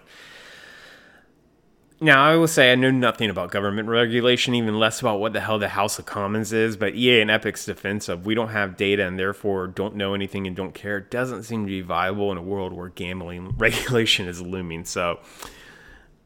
Now, 2.01 2.23
I 2.23 2.37
will 2.37 2.47
say 2.47 2.71
I 2.71 2.75
know 2.75 2.91
nothing 2.91 3.29
about 3.29 3.51
government 3.51 3.89
regulation, 3.89 4.55
even 4.55 4.79
less 4.79 5.01
about 5.01 5.19
what 5.19 5.33
the 5.33 5.41
hell 5.41 5.59
the 5.59 5.67
House 5.67 5.99
of 5.99 6.05
Commons 6.05 6.53
is, 6.53 6.77
but 6.77 6.95
EA 6.95 7.19
and 7.19 7.29
Epic's 7.29 7.65
defense 7.65 8.07
of 8.07 8.25
we 8.25 8.35
don't 8.35 8.49
have 8.49 8.77
data 8.77 9.05
and 9.05 9.19
therefore 9.19 9.67
don't 9.67 9.95
know 9.95 10.13
anything 10.13 10.47
and 10.47 10.55
don't 10.55 10.73
care 10.73 11.01
doesn't 11.01 11.43
seem 11.43 11.65
to 11.65 11.69
be 11.69 11.81
viable 11.81 12.31
in 12.31 12.37
a 12.37 12.41
world 12.41 12.71
where 12.71 12.87
gambling 12.87 13.49
regulation 13.57 14.27
is 14.27 14.41
looming. 14.41 14.85
So, 14.85 15.19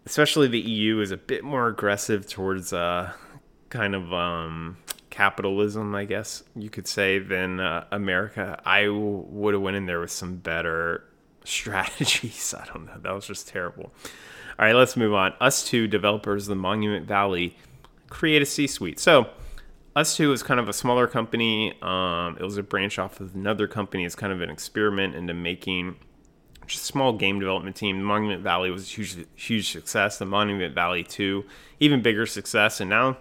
especially 0.06 0.48
the 0.48 0.60
EU 0.60 1.00
is 1.00 1.10
a 1.10 1.18
bit 1.18 1.44
more 1.44 1.68
aggressive 1.68 2.28
towards 2.28 2.72
uh, 2.72 3.12
kind 3.70 3.96
of 3.96 4.14
um, 4.14 4.78
capitalism, 5.10 5.96
I 5.96 6.06
guess 6.06 6.44
you 6.56 6.70
could 6.70 6.88
say, 6.88 7.18
than 7.18 7.60
uh, 7.60 7.86
America. 7.92 8.62
I 8.64 8.84
w- 8.84 9.26
would 9.28 9.56
have 9.56 9.64
went 9.64 9.78
in 9.78 9.88
there 9.88 10.02
with 10.02 10.12
some 10.12 10.36
better 10.36 11.04
strategies. 11.46 12.54
I 12.54 12.64
don't 12.68 12.86
know. 12.86 13.00
That 13.02 13.16
was 13.16 13.26
just 13.26 13.48
terrible. 13.48 13.92
All 14.60 14.66
right, 14.66 14.76
let's 14.76 14.96
move 14.96 15.14
on. 15.14 15.34
ustwo 15.42 15.90
developers, 15.90 16.46
the 16.46 16.56
Monument 16.56 17.08
Valley, 17.08 17.58
create 18.10 18.42
a 18.42 18.46
C-suite. 18.46 19.00
So 19.00 19.28
ustwo 19.96 20.32
is 20.32 20.44
kind 20.44 20.60
of 20.60 20.70
a 20.70 20.74
smaller 20.74 21.08
company. 21.08 21.74
Um, 21.82 22.38
it 22.40 22.44
was 22.44 22.58
a 22.58 22.64
branch 22.64 23.00
off 23.00 23.20
of 23.20 23.34
another 23.34 23.68
company. 23.68 24.06
It's 24.06 24.16
kind 24.16 24.32
of 24.32 24.42
an 24.42 24.50
experiment 24.50 25.16
into 25.16 25.34
making 25.34 25.96
just 26.68 26.84
a 26.84 26.86
small 26.86 27.14
game 27.14 27.40
development 27.40 27.76
team. 27.76 27.98
The 27.98 28.04
Monument 28.04 28.44
Valley 28.44 28.70
was 28.70 28.84
a 28.84 28.92
huge, 28.92 29.26
huge 29.36 29.72
success. 29.72 30.20
The 30.20 30.26
Monument 30.26 30.74
Valley 30.76 31.04
2, 31.04 31.44
even 31.80 32.02
bigger 32.02 32.26
success. 32.26 32.80
And 32.80 32.90
now 32.90 33.18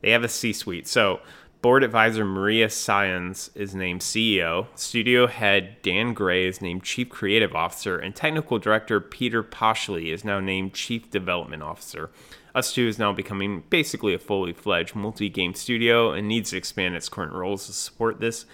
they 0.00 0.10
have 0.10 0.24
a 0.24 0.28
C 0.28 0.52
suite. 0.52 0.88
So, 0.88 1.20
board 1.62 1.84
advisor 1.84 2.24
Maria 2.24 2.68
Sayans 2.68 3.50
is 3.54 3.74
named 3.74 4.00
CEO. 4.00 4.66
Studio 4.74 5.26
head 5.26 5.76
Dan 5.82 6.14
Gray 6.14 6.46
is 6.46 6.62
named 6.62 6.84
Chief 6.84 7.08
Creative 7.08 7.54
Officer. 7.54 7.98
And 7.98 8.14
technical 8.14 8.58
director 8.58 9.00
Peter 9.00 9.42
Pashley 9.42 10.12
is 10.12 10.24
now 10.24 10.40
named 10.40 10.72
Chief 10.72 11.10
Development 11.10 11.62
Officer. 11.62 12.10
ustwo 12.54 12.86
is 12.86 12.98
now 12.98 13.12
becoming 13.12 13.64
basically 13.68 14.14
a 14.14 14.18
fully 14.18 14.52
fledged 14.52 14.94
multi 14.94 15.28
game 15.28 15.54
studio 15.54 16.12
and 16.12 16.26
needs 16.26 16.50
to 16.50 16.56
expand 16.56 16.96
its 16.96 17.08
current 17.08 17.32
roles 17.32 17.66
to 17.66 17.72
support 17.72 18.20
this. 18.20 18.46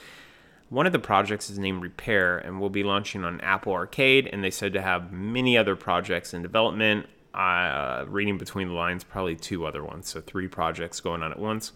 One 0.69 0.87
of 0.87 0.93
the 0.93 0.99
projects 0.99 1.49
is 1.49 1.61
named 1.61 1.83
Repair 1.83 2.39
and 2.39 2.61
will 2.61 2.71
be 2.71 2.83
launching 2.83 3.25
on 3.25 3.41
Apple 3.41 3.73
Arcade, 3.73 4.29
and 4.33 4.43
they 4.43 4.51
said 4.51 4.73
to 4.73 4.83
have 4.83 5.13
many 5.13 5.57
other 5.57 5.77
projects 5.77 6.35
in 6.35 6.43
development. 6.43 7.07
Uh, 7.33 8.05
reading 8.09 8.39
between 8.39 8.69
the 8.69 8.75
lines, 8.75 9.05
probably 9.05 9.37
two 9.37 9.67
other 9.67 9.85
ones, 9.85 10.09
so 10.09 10.23
three 10.23 10.49
projects 10.49 11.01
going 11.01 11.23
on 11.23 11.31
at 11.31 11.39
once. 11.39 11.73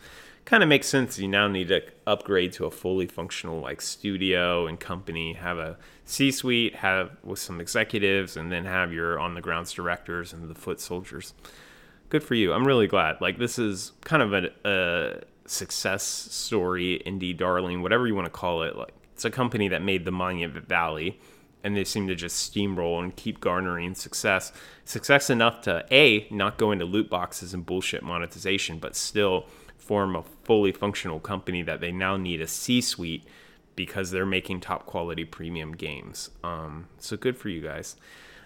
Kind 0.50 0.64
of 0.64 0.69
makes 0.69 0.88
sense. 0.88 1.16
You 1.16 1.28
now 1.28 1.47
need 1.47 1.69
to 1.69 1.80
upgrade 2.09 2.52
to 2.54 2.64
a 2.64 2.73
fully 2.73 3.07
functional 3.07 3.61
like 3.61 3.80
studio 3.80 4.66
and 4.66 4.80
company, 4.80 5.35
have 5.35 5.59
a 5.59 5.78
C-suite, 6.07 6.75
have 6.75 7.12
with 7.23 7.38
some 7.38 7.61
executives, 7.61 8.37
and 8.37 8.50
then 8.50 8.64
have 8.64 8.92
your 8.92 9.21
on-the-grounds 9.21 9.73
directors 9.73 10.33
and 10.33 10.50
the 10.50 10.57
foot 10.57 10.80
soldiers. 10.80 11.35
Good 12.09 12.25
for 12.25 12.35
you. 12.35 12.52
I'm 12.52 12.66
really 12.66 12.88
glad. 12.88 13.21
Like 13.21 13.38
this 13.38 13.61
is 13.61 13.92
kind 14.00 14.25
of 14.25 14.33
a, 14.33 14.50
a 14.64 15.49
success 15.49 16.02
story, 16.02 17.00
indie 17.07 17.37
darling, 17.37 17.80
whatever 17.80 18.09
you 18.09 18.16
want 18.16 18.26
to 18.26 18.30
call 18.30 18.64
it. 18.64 18.75
Like 18.75 18.92
it's 19.12 19.25
a 19.25 19.30
company 19.30 19.69
that 19.69 19.83
made 19.83 20.04
the 20.04 20.11
Monument 20.11 20.66
Valley, 20.66 21.21
and 21.62 21.76
they 21.76 21.85
seem 21.85 22.09
to 22.09 22.16
just 22.16 22.52
steamroll 22.52 23.00
and 23.00 23.14
keep 23.14 23.38
garnering 23.38 23.95
success. 23.95 24.50
Success 24.85 25.30
enough 25.30 25.61
to 25.61 25.87
a 25.92 26.26
not 26.28 26.59
go 26.59 26.73
into 26.73 26.87
loot 26.87 27.09
boxes 27.09 27.54
and 27.54 27.64
bullshit 27.64 28.02
monetization, 28.02 28.80
but 28.80 28.97
still 28.97 29.47
form 29.90 30.14
a 30.14 30.23
fully 30.44 30.70
functional 30.70 31.18
company 31.18 31.62
that 31.62 31.80
they 31.80 31.90
now 31.90 32.16
need 32.16 32.40
a 32.40 32.47
C-suite 32.47 33.25
because 33.75 34.12
they're 34.12 34.25
making 34.25 34.61
top 34.61 34.87
quality 34.87 35.25
premium 35.25 35.73
games. 35.73 36.30
Um, 36.44 36.87
so 37.00 37.16
good 37.16 37.37
for 37.37 37.49
you 37.49 37.61
guys. 37.61 37.97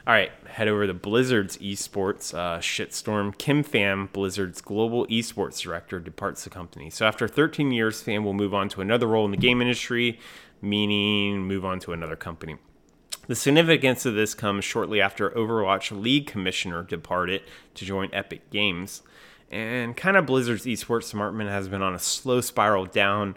All 0.07 0.15
right, 0.15 0.33
head 0.47 0.69
over 0.69 0.87
to 0.87 0.95
Blizzard's 0.95 1.59
esports 1.59 2.33
uh, 2.33 2.61
shitstorm. 2.61 3.37
Kim 3.37 3.63
Phan, 3.63 4.09
Blizzard's 4.11 4.63
global 4.63 5.07
esports 5.09 5.61
director, 5.61 6.01
departs 6.01 6.45
the 6.45 6.49
company. 6.49 6.89
So 6.89 7.05
after 7.05 7.29
13 7.29 7.73
years, 7.73 8.01
Phan 8.01 8.25
will 8.25 8.33
move 8.33 8.55
on 8.55 8.71
to 8.71 8.81
another 8.81 9.07
role 9.07 9.27
in 9.27 9.31
the 9.31 9.37
game 9.37 9.61
industry, 9.61 10.19
meaning 10.63 11.47
move 11.47 11.67
on 11.67 11.79
to 11.81 11.93
another 11.93 12.17
company. 12.17 12.57
The 13.27 13.35
significance 13.35 14.07
of 14.07 14.15
this 14.15 14.33
comes 14.33 14.65
shortly 14.65 14.99
after 14.99 15.29
Overwatch 15.29 15.91
League 15.91 16.27
commissioner 16.27 16.83
departed 16.83 17.43
to 17.75 17.85
join 17.85 18.09
Epic 18.15 18.49
Games. 18.49 19.03
And 19.55 19.97
kind 19.97 20.17
of 20.17 20.27
Blizzard's 20.27 20.65
esports 20.65 21.13
department 21.13 21.49
has 21.49 21.69
been 21.69 21.81
on 21.81 21.95
a 21.95 21.99
slow 22.01 22.41
spiral 22.41 22.87
down 22.87 23.37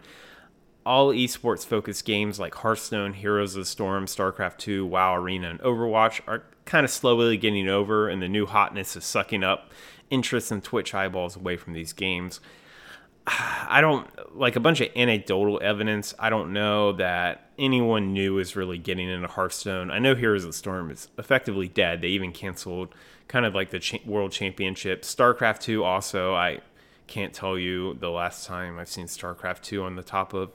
all 0.84 1.12
esports 1.12 1.64
focused 1.64 2.04
games 2.04 2.40
like 2.40 2.54
Hearthstone, 2.56 3.12
Heroes 3.12 3.54
of 3.54 3.60
the 3.60 3.66
Storm, 3.66 4.06
StarCraft 4.06 4.56
2, 4.56 4.86
WoW 4.86 5.14
Arena, 5.16 5.50
and 5.50 5.60
Overwatch 5.60 6.22
are 6.26 6.42
kind 6.64 6.84
of 6.84 6.90
slowly 6.90 7.36
getting 7.36 7.68
over, 7.68 8.08
and 8.08 8.20
the 8.20 8.28
new 8.28 8.46
hotness 8.46 8.96
is 8.96 9.04
sucking 9.04 9.44
up 9.44 9.70
interest 10.10 10.50
and 10.50 10.64
Twitch 10.64 10.94
eyeballs 10.94 11.36
away 11.36 11.56
from 11.56 11.74
these 11.74 11.92
games. 11.92 12.40
I 13.26 13.80
don't 13.80 14.08
like 14.36 14.56
a 14.56 14.60
bunch 14.60 14.80
of 14.80 14.88
anecdotal 14.96 15.60
evidence. 15.62 16.14
I 16.18 16.30
don't 16.30 16.52
know 16.52 16.92
that 16.94 17.50
anyone 17.58 18.12
new 18.12 18.38
is 18.38 18.56
really 18.56 18.78
getting 18.78 19.08
into 19.08 19.28
Hearthstone. 19.28 19.92
I 19.92 20.00
know 20.00 20.16
Heroes 20.16 20.42
of 20.42 20.50
the 20.50 20.56
Storm 20.56 20.90
is 20.90 21.08
effectively 21.16 21.68
dead. 21.68 22.00
They 22.00 22.08
even 22.08 22.32
canceled 22.32 22.94
kind 23.28 23.46
of 23.46 23.54
like 23.54 23.70
the 23.70 23.78
cha- 23.78 23.98
World 24.04 24.32
Championship. 24.32 25.02
StarCraft 25.02 25.60
2 25.60 25.84
also, 25.84 26.34
I 26.34 26.60
can't 27.06 27.32
tell 27.32 27.58
you 27.58 27.94
the 27.94 28.10
last 28.10 28.46
time 28.46 28.78
I've 28.78 28.88
seen 28.88 29.06
StarCraft 29.06 29.62
2 29.62 29.82
on 29.82 29.96
the 29.96 30.02
top 30.02 30.34
of 30.34 30.50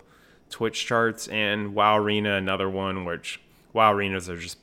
Twitch 0.50 0.86
charts, 0.86 1.28
and 1.30 1.74
WoW 1.74 1.98
Arena, 1.98 2.36
another 2.36 2.70
one, 2.70 3.06
which 3.06 3.40
WoW 3.74 3.94
Arenas 3.94 4.30
are 4.30 4.38
just 4.38 4.58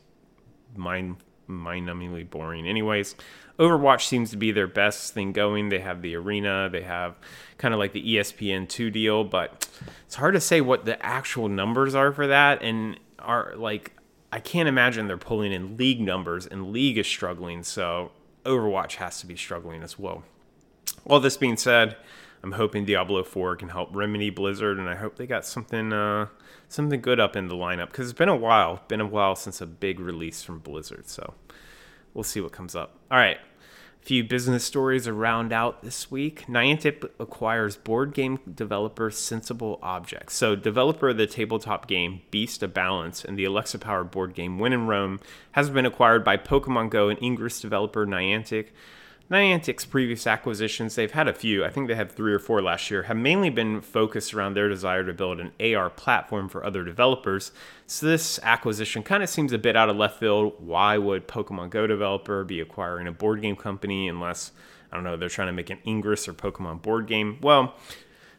mind 0.76 1.16
mind 1.48 1.88
numbingly 1.88 2.28
boring. 2.28 2.66
Anyways, 2.66 3.16
Overwatch 3.58 4.06
seems 4.06 4.30
to 4.30 4.36
be 4.36 4.52
their 4.52 4.68
best 4.68 5.12
thing 5.12 5.32
going. 5.32 5.68
They 5.68 5.80
have 5.80 6.00
the 6.00 6.14
arena, 6.14 6.68
they 6.70 6.82
have 6.82 7.16
kind 7.58 7.74
of 7.74 7.80
like 7.80 7.92
the 7.92 8.16
ESPN 8.16 8.68
two 8.68 8.90
deal, 8.90 9.24
but 9.24 9.68
it's 10.06 10.14
hard 10.14 10.34
to 10.34 10.40
say 10.40 10.60
what 10.60 10.84
the 10.84 11.04
actual 11.04 11.48
numbers 11.48 11.94
are 11.94 12.12
for 12.12 12.28
that. 12.28 12.62
And 12.62 12.98
are 13.18 13.54
like, 13.56 13.92
I 14.32 14.38
can't 14.40 14.68
imagine 14.68 15.08
they're 15.08 15.16
pulling 15.16 15.52
in 15.52 15.76
league 15.76 16.00
numbers, 16.00 16.46
and 16.46 16.72
league 16.72 16.99
is 16.99 17.06
struggling, 17.06 17.62
so 17.62 18.12
Overwatch 18.44 18.94
has 18.96 19.20
to 19.20 19.26
be 19.26 19.37
struggling 19.37 19.82
as 19.82 19.99
well. 19.99 20.22
All 21.04 21.20
this 21.20 21.37
being 21.37 21.56
said, 21.56 21.96
I'm 22.42 22.52
hoping 22.52 22.84
Diablo 22.84 23.22
4 23.22 23.56
can 23.56 23.68
help 23.68 23.90
remedy 23.92 24.30
Blizzard, 24.30 24.78
and 24.78 24.88
I 24.88 24.94
hope 24.94 25.16
they 25.16 25.26
got 25.26 25.44
something 25.44 25.92
uh, 25.92 26.26
something 26.68 27.00
good 27.00 27.20
up 27.20 27.37
in 27.37 27.49
the 27.49 27.54
lineup 27.54 27.88
because 27.88 28.08
it's 28.08 28.18
been 28.18 28.28
a 28.28 28.37
while, 28.37 28.82
been 28.88 29.00
a 29.00 29.06
while 29.06 29.37
since 29.37 29.60
a 29.60 29.66
big 29.66 30.00
release 30.00 30.42
from 30.42 30.60
Blizzard. 30.60 31.08
So 31.08 31.34
we'll 32.14 32.25
see 32.25 32.40
what 32.40 32.52
comes 32.52 32.75
up. 32.75 32.96
All 33.10 33.18
right, 33.18 33.38
few 34.00 34.25
business 34.25 34.64
stories 34.64 35.04
to 35.04 35.12
round 35.12 35.52
out 35.52 35.83
this 35.83 36.11
week. 36.11 36.47
Niantic 36.47 37.09
acquires 37.19 37.76
board 37.76 38.14
game 38.14 38.38
developer 38.52 39.11
Sensible 39.11 39.78
Objects. 39.83 40.35
So, 40.35 40.57
developer 40.57 41.11
of 41.11 41.16
the 41.16 41.26
tabletop 41.26 41.87
game 41.87 42.23
Beast 42.30 42.62
of 42.62 42.73
Balance 42.75 43.25
and 43.25 43.38
the 43.38 43.45
Alexa 43.45 43.78
powered 43.78 44.11
board 44.11 44.35
game 44.35 44.59
When 44.59 44.73
in 44.73 44.87
Rome 44.87 45.21
has 45.52 45.71
been 45.71 45.87
acquired 45.87 46.25
by 46.25 46.37
Pokemon 46.37 46.90
Go 46.90 47.09
and 47.09 47.23
Ingress 47.23 47.61
developer 47.61 48.07
Niantic. 48.07 48.69
Niantic's 49.30 49.84
previous 49.84 50.26
acquisitions, 50.26 50.96
they've 50.96 51.12
had 51.12 51.28
a 51.28 51.32
few, 51.32 51.64
I 51.64 51.70
think 51.70 51.87
they 51.87 51.94
had 51.94 52.10
three 52.10 52.32
or 52.32 52.40
four 52.40 52.60
last 52.60 52.90
year, 52.90 53.04
have 53.04 53.16
mainly 53.16 53.49
been 53.49 53.80
focused 53.80 54.34
around 54.34 54.54
their 54.54 54.68
desire 54.68 55.04
to 55.04 55.12
build 55.12 55.38
an 55.38 55.52
AR 55.60 55.88
platform 55.88 56.49
for 56.49 56.64
other 56.64 56.82
developers. 56.82 57.52
So 57.87 58.06
this 58.06 58.40
acquisition 58.42 59.04
kind 59.04 59.22
of 59.22 59.28
seems 59.28 59.52
a 59.52 59.58
bit 59.58 59.76
out 59.76 59.88
of 59.88 59.96
left 59.96 60.18
field. 60.18 60.54
Why 60.58 60.99
would 60.99 61.28
Pokemon 61.28 61.70
Go 61.70 61.87
developer 61.87 62.42
be 62.42 62.58
acquiring 62.58 63.06
a 63.06 63.12
board 63.12 63.40
game 63.40 63.54
company 63.54 64.08
unless, 64.08 64.50
I 64.90 64.96
don't 64.96 65.04
know, 65.04 65.16
they're 65.16 65.28
trying 65.28 65.46
to 65.46 65.52
make 65.52 65.70
an 65.70 65.78
Ingress 65.87 66.26
or 66.26 66.34
Pokemon 66.34 66.82
board 66.82 67.06
game? 67.06 67.38
Well, 67.40 67.76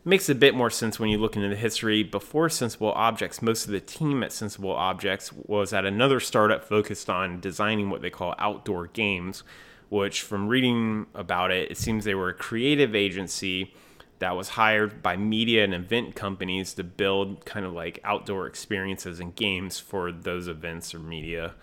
makes 0.04 0.28
a 0.28 0.36
bit 0.36 0.56
more 0.56 0.70
sense 0.70 1.00
when 1.00 1.10
you 1.10 1.18
look 1.18 1.38
into 1.38 1.48
the 1.48 1.56
history. 1.56 2.04
Before 2.04 2.50
Sensible 2.50 2.92
Objects, 2.92 3.42
most 3.42 3.66
of 3.66 3.72
the 3.72 3.80
team 3.80 4.24
at 4.24 4.34
Sensible 4.34 4.74
Objects 4.74 5.32
was 5.32 5.72
at 5.72 5.86
another 5.86 6.20
startup 6.20 6.66
focused 6.66 7.10
on 7.10 7.40
designing 7.40 7.90
what 7.90 8.02
they 8.02 8.10
call 8.10 8.36
outdoor 8.38 8.88
games 8.88 9.44
which 9.92 10.22
from 10.22 10.48
reading 10.48 11.06
about 11.14 11.52
it, 11.52 11.70
it 11.70 11.78
seems 11.78 12.06
they 12.06 12.16
were 12.16 12.30
a 12.30 12.34
creative 12.34 12.96
agency 12.96 13.74
that 14.20 14.38
was 14.38 14.48
hired 14.48 15.04
by 15.04 15.18
media 15.18 15.66
and 15.66 15.74
event 15.74 16.16
companies 16.16 16.74
to 16.74 16.82
build 16.82 17.46
kind 17.46 17.66
of 17.66 17.74
like 17.74 18.00
outdoor 18.06 18.48
experiences 18.48 19.20
and 19.20 19.36
games 19.36 19.82
for 19.82 20.10
those 20.14 20.48
events 20.48 20.96
or 20.96 21.00
media 21.00 21.54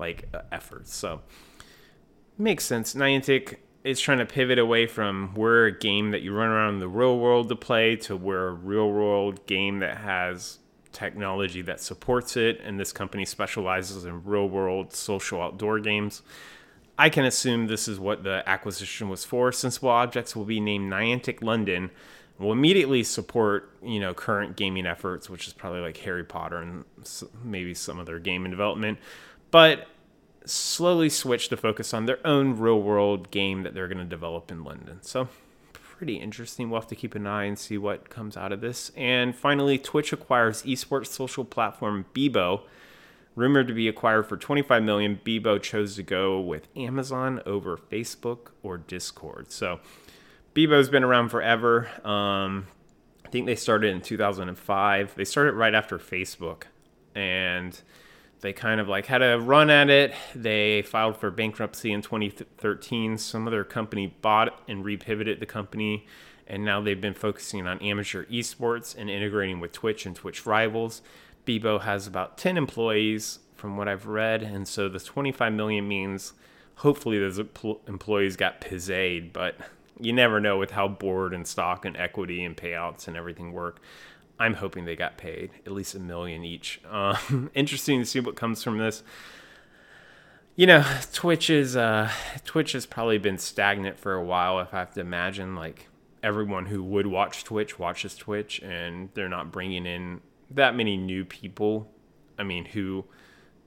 like 0.00 0.28
uh, 0.34 0.40
efforts. 0.50 0.96
So 0.96 1.20
makes 2.36 2.64
sense. 2.64 2.94
Niantic 2.94 3.58
is 3.84 4.00
trying 4.00 4.18
to 4.18 4.26
pivot 4.26 4.58
away 4.58 4.88
from 4.88 5.32
we're 5.36 5.66
a 5.66 5.78
game 5.78 6.10
that 6.10 6.22
you 6.22 6.34
run 6.34 6.48
around 6.48 6.74
in 6.74 6.80
the 6.80 6.88
real 6.88 7.16
world 7.20 7.48
to 7.50 7.54
play 7.54 7.94
to 7.94 8.16
we're 8.16 8.48
a 8.48 8.52
real 8.52 8.90
world 8.90 9.46
game 9.46 9.78
that 9.78 9.98
has 9.98 10.58
technology 10.90 11.62
that 11.62 11.78
supports 11.78 12.36
it 12.36 12.60
and 12.64 12.80
this 12.80 12.92
company 12.92 13.24
specializes 13.24 14.04
in 14.04 14.24
real 14.24 14.48
world 14.48 14.92
social 14.92 15.40
outdoor 15.40 15.78
games 15.78 16.22
I 16.98 17.10
can 17.10 17.24
assume 17.24 17.66
this 17.66 17.88
is 17.88 18.00
what 18.00 18.22
the 18.22 18.42
acquisition 18.46 19.08
was 19.08 19.24
for. 19.24 19.52
Sensible 19.52 19.90
Objects 19.90 20.34
will 20.34 20.44
be 20.44 20.60
named 20.60 20.90
Niantic 20.90 21.42
London. 21.42 21.90
Will 22.38 22.52
immediately 22.52 23.02
support 23.02 23.70
you 23.82 24.00
know 24.00 24.14
current 24.14 24.56
gaming 24.56 24.86
efforts, 24.86 25.30
which 25.30 25.46
is 25.46 25.52
probably 25.52 25.80
like 25.80 25.96
Harry 25.98 26.24
Potter 26.24 26.58
and 26.58 26.84
maybe 27.42 27.74
some 27.74 27.98
other 27.98 28.18
game 28.18 28.44
in 28.44 28.50
development, 28.50 28.98
but 29.50 29.88
slowly 30.44 31.08
switch 31.08 31.48
to 31.48 31.56
focus 31.56 31.92
on 31.92 32.06
their 32.06 32.24
own 32.26 32.58
real 32.58 32.80
world 32.80 33.30
game 33.30 33.62
that 33.62 33.74
they're 33.74 33.88
going 33.88 33.98
to 33.98 34.04
develop 34.04 34.50
in 34.50 34.64
London. 34.64 34.98
So 35.02 35.28
pretty 35.72 36.16
interesting. 36.16 36.68
We'll 36.68 36.80
have 36.80 36.88
to 36.88 36.94
keep 36.94 37.14
an 37.14 37.26
eye 37.26 37.44
and 37.44 37.58
see 37.58 37.78
what 37.78 38.10
comes 38.10 38.36
out 38.36 38.52
of 38.52 38.60
this. 38.60 38.92
And 38.96 39.34
finally, 39.34 39.78
Twitch 39.78 40.12
acquires 40.12 40.62
esports 40.62 41.06
social 41.08 41.44
platform 41.44 42.04
Bebo 42.14 42.62
Rumored 43.36 43.68
to 43.68 43.74
be 43.74 43.86
acquired 43.86 44.26
for 44.26 44.38
25 44.38 44.82
million, 44.82 45.20
Bebo 45.22 45.62
chose 45.62 45.94
to 45.96 46.02
go 46.02 46.40
with 46.40 46.68
Amazon 46.74 47.42
over 47.44 47.76
Facebook 47.76 48.52
or 48.62 48.78
Discord. 48.78 49.52
So 49.52 49.78
Bebo's 50.54 50.88
been 50.88 51.04
around 51.04 51.28
forever. 51.28 51.86
Um, 52.02 52.66
I 53.26 53.28
think 53.28 53.44
they 53.44 53.54
started 53.54 53.92
in 53.92 54.00
2005. 54.00 55.14
They 55.16 55.24
started 55.26 55.52
right 55.52 55.74
after 55.74 55.98
Facebook, 55.98 56.62
and 57.14 57.78
they 58.40 58.54
kind 58.54 58.80
of 58.80 58.88
like 58.88 59.04
had 59.04 59.22
a 59.22 59.38
run 59.38 59.68
at 59.68 59.90
it. 59.90 60.14
They 60.34 60.80
filed 60.80 61.18
for 61.18 61.30
bankruptcy 61.30 61.92
in 61.92 62.00
2013. 62.00 63.18
Some 63.18 63.46
other 63.46 63.64
company 63.64 64.14
bought 64.22 64.62
and 64.66 64.82
repivoted 64.82 65.40
the 65.40 65.46
company, 65.46 66.06
and 66.46 66.64
now 66.64 66.80
they've 66.80 67.00
been 67.00 67.14
focusing 67.14 67.66
on 67.66 67.78
amateur 67.80 68.24
esports 68.26 68.96
and 68.96 69.10
integrating 69.10 69.60
with 69.60 69.72
Twitch 69.72 70.06
and 70.06 70.16
Twitch 70.16 70.46
rivals. 70.46 71.02
Bebo 71.46 71.80
has 71.80 72.06
about 72.06 72.36
10 72.36 72.56
employees 72.56 73.38
from 73.54 73.76
what 73.76 73.88
I've 73.88 74.06
read, 74.06 74.42
and 74.42 74.66
so 74.68 74.88
the 74.88 75.00
25 75.00 75.52
million 75.52 75.88
means 75.88 76.34
hopefully 76.76 77.18
those 77.18 77.38
employees 77.38 78.36
got 78.36 78.60
pizzade, 78.60 79.32
but 79.32 79.56
you 79.98 80.12
never 80.12 80.40
know 80.40 80.58
with 80.58 80.72
how 80.72 80.88
board 80.88 81.32
and 81.32 81.46
stock 81.46 81.84
and 81.84 81.96
equity 81.96 82.44
and 82.44 82.56
payouts 82.56 83.08
and 83.08 83.16
everything 83.16 83.52
work. 83.52 83.80
I'm 84.38 84.54
hoping 84.54 84.84
they 84.84 84.96
got 84.96 85.16
paid 85.16 85.50
at 85.64 85.72
least 85.72 85.94
a 85.94 86.00
million 86.00 86.44
each. 86.44 86.80
Um, 86.90 87.50
interesting 87.54 88.00
to 88.00 88.04
see 88.06 88.20
what 88.20 88.36
comes 88.36 88.62
from 88.62 88.78
this. 88.78 89.02
You 90.54 90.66
know, 90.66 90.84
Twitch 91.12 91.50
is 91.50 91.76
uh, 91.76 92.10
Twitch 92.44 92.72
has 92.72 92.86
probably 92.86 93.18
been 93.18 93.38
stagnant 93.38 93.98
for 93.98 94.14
a 94.14 94.24
while. 94.24 94.58
If 94.60 94.72
I 94.72 94.78
have 94.78 94.94
to 94.94 95.00
imagine, 95.00 95.54
like 95.54 95.88
everyone 96.22 96.66
who 96.66 96.82
would 96.82 97.06
watch 97.06 97.44
Twitch 97.44 97.78
watches 97.78 98.16
Twitch, 98.16 98.60
and 98.60 99.10
they're 99.14 99.28
not 99.28 99.52
bringing 99.52 99.86
in 99.86 100.20
that 100.50 100.76
many 100.76 100.96
new 100.96 101.24
people. 101.24 101.90
I 102.38 102.42
mean, 102.42 102.66
who 102.66 103.04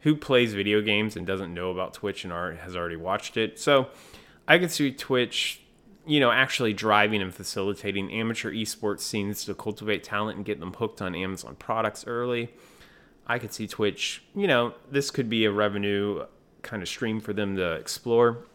who 0.02 0.16
plays 0.16 0.54
video 0.54 0.82
games 0.82 1.16
and 1.16 1.28
doesn't 1.28 1.54
know 1.54 1.72
about 1.72 1.94
Twitch 1.94 2.24
and 2.24 2.32
are, 2.32 2.54
has 2.54 2.76
already 2.76 2.96
watched 2.96 3.36
it. 3.36 3.60
So 3.60 3.90
I 4.48 4.58
could 4.58 4.72
see 4.72 4.92
Twitch, 4.92 5.62
you 6.06 6.20
know, 6.20 6.32
actually 6.32 6.74
driving 6.74 7.22
and 7.22 7.34
facilitating 7.34 8.12
amateur 8.12 8.52
esports 8.52 9.02
scenes 9.02 9.44
to 9.46 9.54
cultivate 9.54 10.04
talent 10.04 10.38
and 10.38 10.46
get 10.46 10.60
them 10.60 10.74
hooked 10.74 11.02
on 11.02 11.16
Amazon 11.16 11.56
products 11.58 12.06
early. 12.08 12.54
I 13.28 13.40
could 13.40 13.54
see 13.54 13.68
Twitch, 13.68 14.24
you 14.34 14.48
know, 14.48 14.74
this 14.90 15.12
could 15.12 15.30
be 15.30 15.46
a 15.46 15.52
revenue 15.52 16.26
kind 16.62 16.82
of 16.82 16.88
stream 16.88 17.20
for 17.20 17.34
them 17.34 17.56
to 17.58 17.74
explore. 17.74 18.46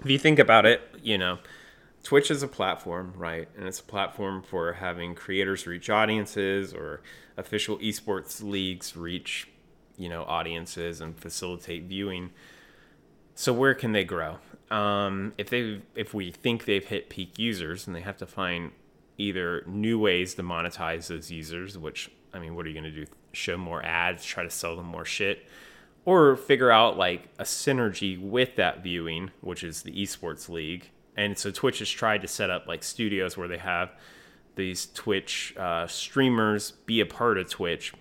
If 0.00 0.10
you 0.10 0.18
think 0.18 0.38
about 0.38 0.66
it, 0.66 0.82
you 1.02 1.18
know, 1.18 1.38
Twitch 2.02 2.30
is 2.30 2.42
a 2.42 2.48
platform, 2.48 3.12
right? 3.16 3.48
And 3.56 3.66
it's 3.66 3.80
a 3.80 3.84
platform 3.84 4.42
for 4.42 4.72
having 4.74 5.14
creators 5.14 5.66
reach 5.66 5.88
audiences 5.88 6.74
or 6.74 7.00
official 7.36 7.78
esports 7.78 8.42
leagues 8.42 8.96
reach, 8.96 9.48
you 9.96 10.08
know, 10.08 10.24
audiences 10.24 11.00
and 11.00 11.16
facilitate 11.16 11.84
viewing. 11.84 12.30
So 13.34 13.52
where 13.52 13.74
can 13.74 13.92
they 13.92 14.04
grow? 14.04 14.38
Um, 14.70 15.32
if 15.38 15.48
they 15.50 15.82
if 15.94 16.12
we 16.12 16.32
think 16.32 16.64
they've 16.64 16.84
hit 16.84 17.08
peak 17.08 17.38
users, 17.38 17.86
and 17.86 17.94
they 17.94 18.00
have 18.00 18.16
to 18.18 18.26
find 18.26 18.72
either 19.18 19.62
new 19.66 19.98
ways 19.98 20.34
to 20.34 20.42
monetize 20.42 21.06
those 21.06 21.30
users, 21.30 21.78
which 21.78 22.10
I 22.32 22.38
mean, 22.38 22.54
what 22.54 22.66
are 22.66 22.70
you 22.70 22.80
going 22.80 22.92
to 22.92 23.04
do? 23.04 23.10
Show 23.32 23.56
more 23.56 23.82
ads, 23.84 24.24
try 24.24 24.42
to 24.42 24.50
sell 24.50 24.76
them 24.76 24.86
more 24.86 25.04
shit, 25.04 25.46
or 26.04 26.36
figure 26.36 26.70
out 26.70 26.96
like 26.96 27.28
a 27.38 27.44
synergy 27.44 28.20
with 28.20 28.56
that 28.56 28.82
viewing, 28.82 29.30
which 29.40 29.62
is 29.62 29.82
the 29.82 29.92
esports 29.92 30.48
league, 30.48 30.90
and 31.16 31.36
so 31.38 31.50
Twitch 31.50 31.80
has 31.80 31.90
tried 31.90 32.22
to 32.22 32.28
set 32.28 32.50
up 32.50 32.66
like 32.66 32.82
studios 32.82 33.36
where 33.36 33.48
they 33.48 33.58
have 33.58 33.92
these 34.54 34.86
Twitch 34.86 35.54
uh, 35.56 35.86
streamers 35.86 36.72
be 36.86 37.00
a 37.00 37.06
part 37.06 37.38
of 37.38 37.48
Twitch. 37.48 37.92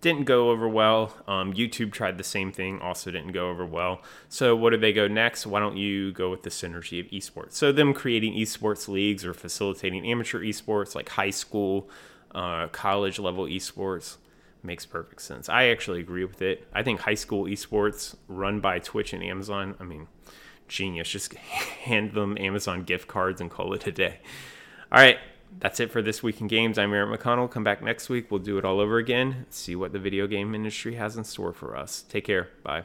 Didn't 0.00 0.24
go 0.24 0.50
over 0.50 0.68
well. 0.68 1.16
Um, 1.26 1.52
YouTube 1.52 1.90
tried 1.90 2.18
the 2.18 2.24
same 2.24 2.52
thing, 2.52 2.80
also 2.80 3.10
didn't 3.10 3.32
go 3.32 3.50
over 3.50 3.66
well. 3.66 4.02
So, 4.28 4.54
what 4.54 4.70
did 4.70 4.80
they 4.80 4.92
go 4.92 5.08
next? 5.08 5.44
Why 5.44 5.58
don't 5.58 5.76
you 5.76 6.12
go 6.12 6.30
with 6.30 6.44
the 6.44 6.50
synergy 6.50 7.00
of 7.00 7.06
esports? 7.06 7.54
So, 7.54 7.72
them 7.72 7.92
creating 7.92 8.34
esports 8.34 8.86
leagues 8.86 9.24
or 9.24 9.34
facilitating 9.34 10.06
amateur 10.06 10.40
esports 10.40 10.94
like 10.94 11.08
high 11.08 11.30
school, 11.30 11.90
uh, 12.32 12.68
college 12.68 13.18
level 13.18 13.46
esports 13.46 14.18
makes 14.62 14.86
perfect 14.86 15.20
sense. 15.22 15.48
I 15.48 15.64
actually 15.64 15.98
agree 15.98 16.24
with 16.24 16.42
it. 16.42 16.68
I 16.72 16.84
think 16.84 17.00
high 17.00 17.14
school 17.14 17.46
esports 17.46 18.14
run 18.28 18.60
by 18.60 18.78
Twitch 18.78 19.12
and 19.12 19.22
Amazon, 19.24 19.74
I 19.80 19.84
mean, 19.84 20.06
genius. 20.68 21.08
Just 21.08 21.34
hand 21.34 22.12
them 22.12 22.36
Amazon 22.38 22.84
gift 22.84 23.08
cards 23.08 23.40
and 23.40 23.50
call 23.50 23.72
it 23.74 23.86
a 23.86 23.92
day. 23.92 24.18
All 24.92 25.00
right, 25.00 25.18
that's 25.58 25.80
it 25.80 25.90
for 25.90 26.02
this 26.02 26.22
week 26.22 26.40
in 26.40 26.46
games. 26.46 26.78
I'm 26.78 26.92
Eric 26.92 27.20
McConnell. 27.20 27.50
Come 27.50 27.64
back 27.64 27.82
next 27.82 28.08
week. 28.08 28.30
We'll 28.30 28.40
do 28.40 28.58
it 28.58 28.64
all 28.64 28.80
over 28.80 28.98
again. 28.98 29.46
See 29.50 29.76
what 29.76 29.92
the 29.92 29.98
video 29.98 30.26
game 30.26 30.54
industry 30.54 30.94
has 30.94 31.16
in 31.16 31.24
store 31.24 31.52
for 31.52 31.76
us. 31.76 32.02
Take 32.08 32.24
care. 32.24 32.48
Bye. 32.62 32.84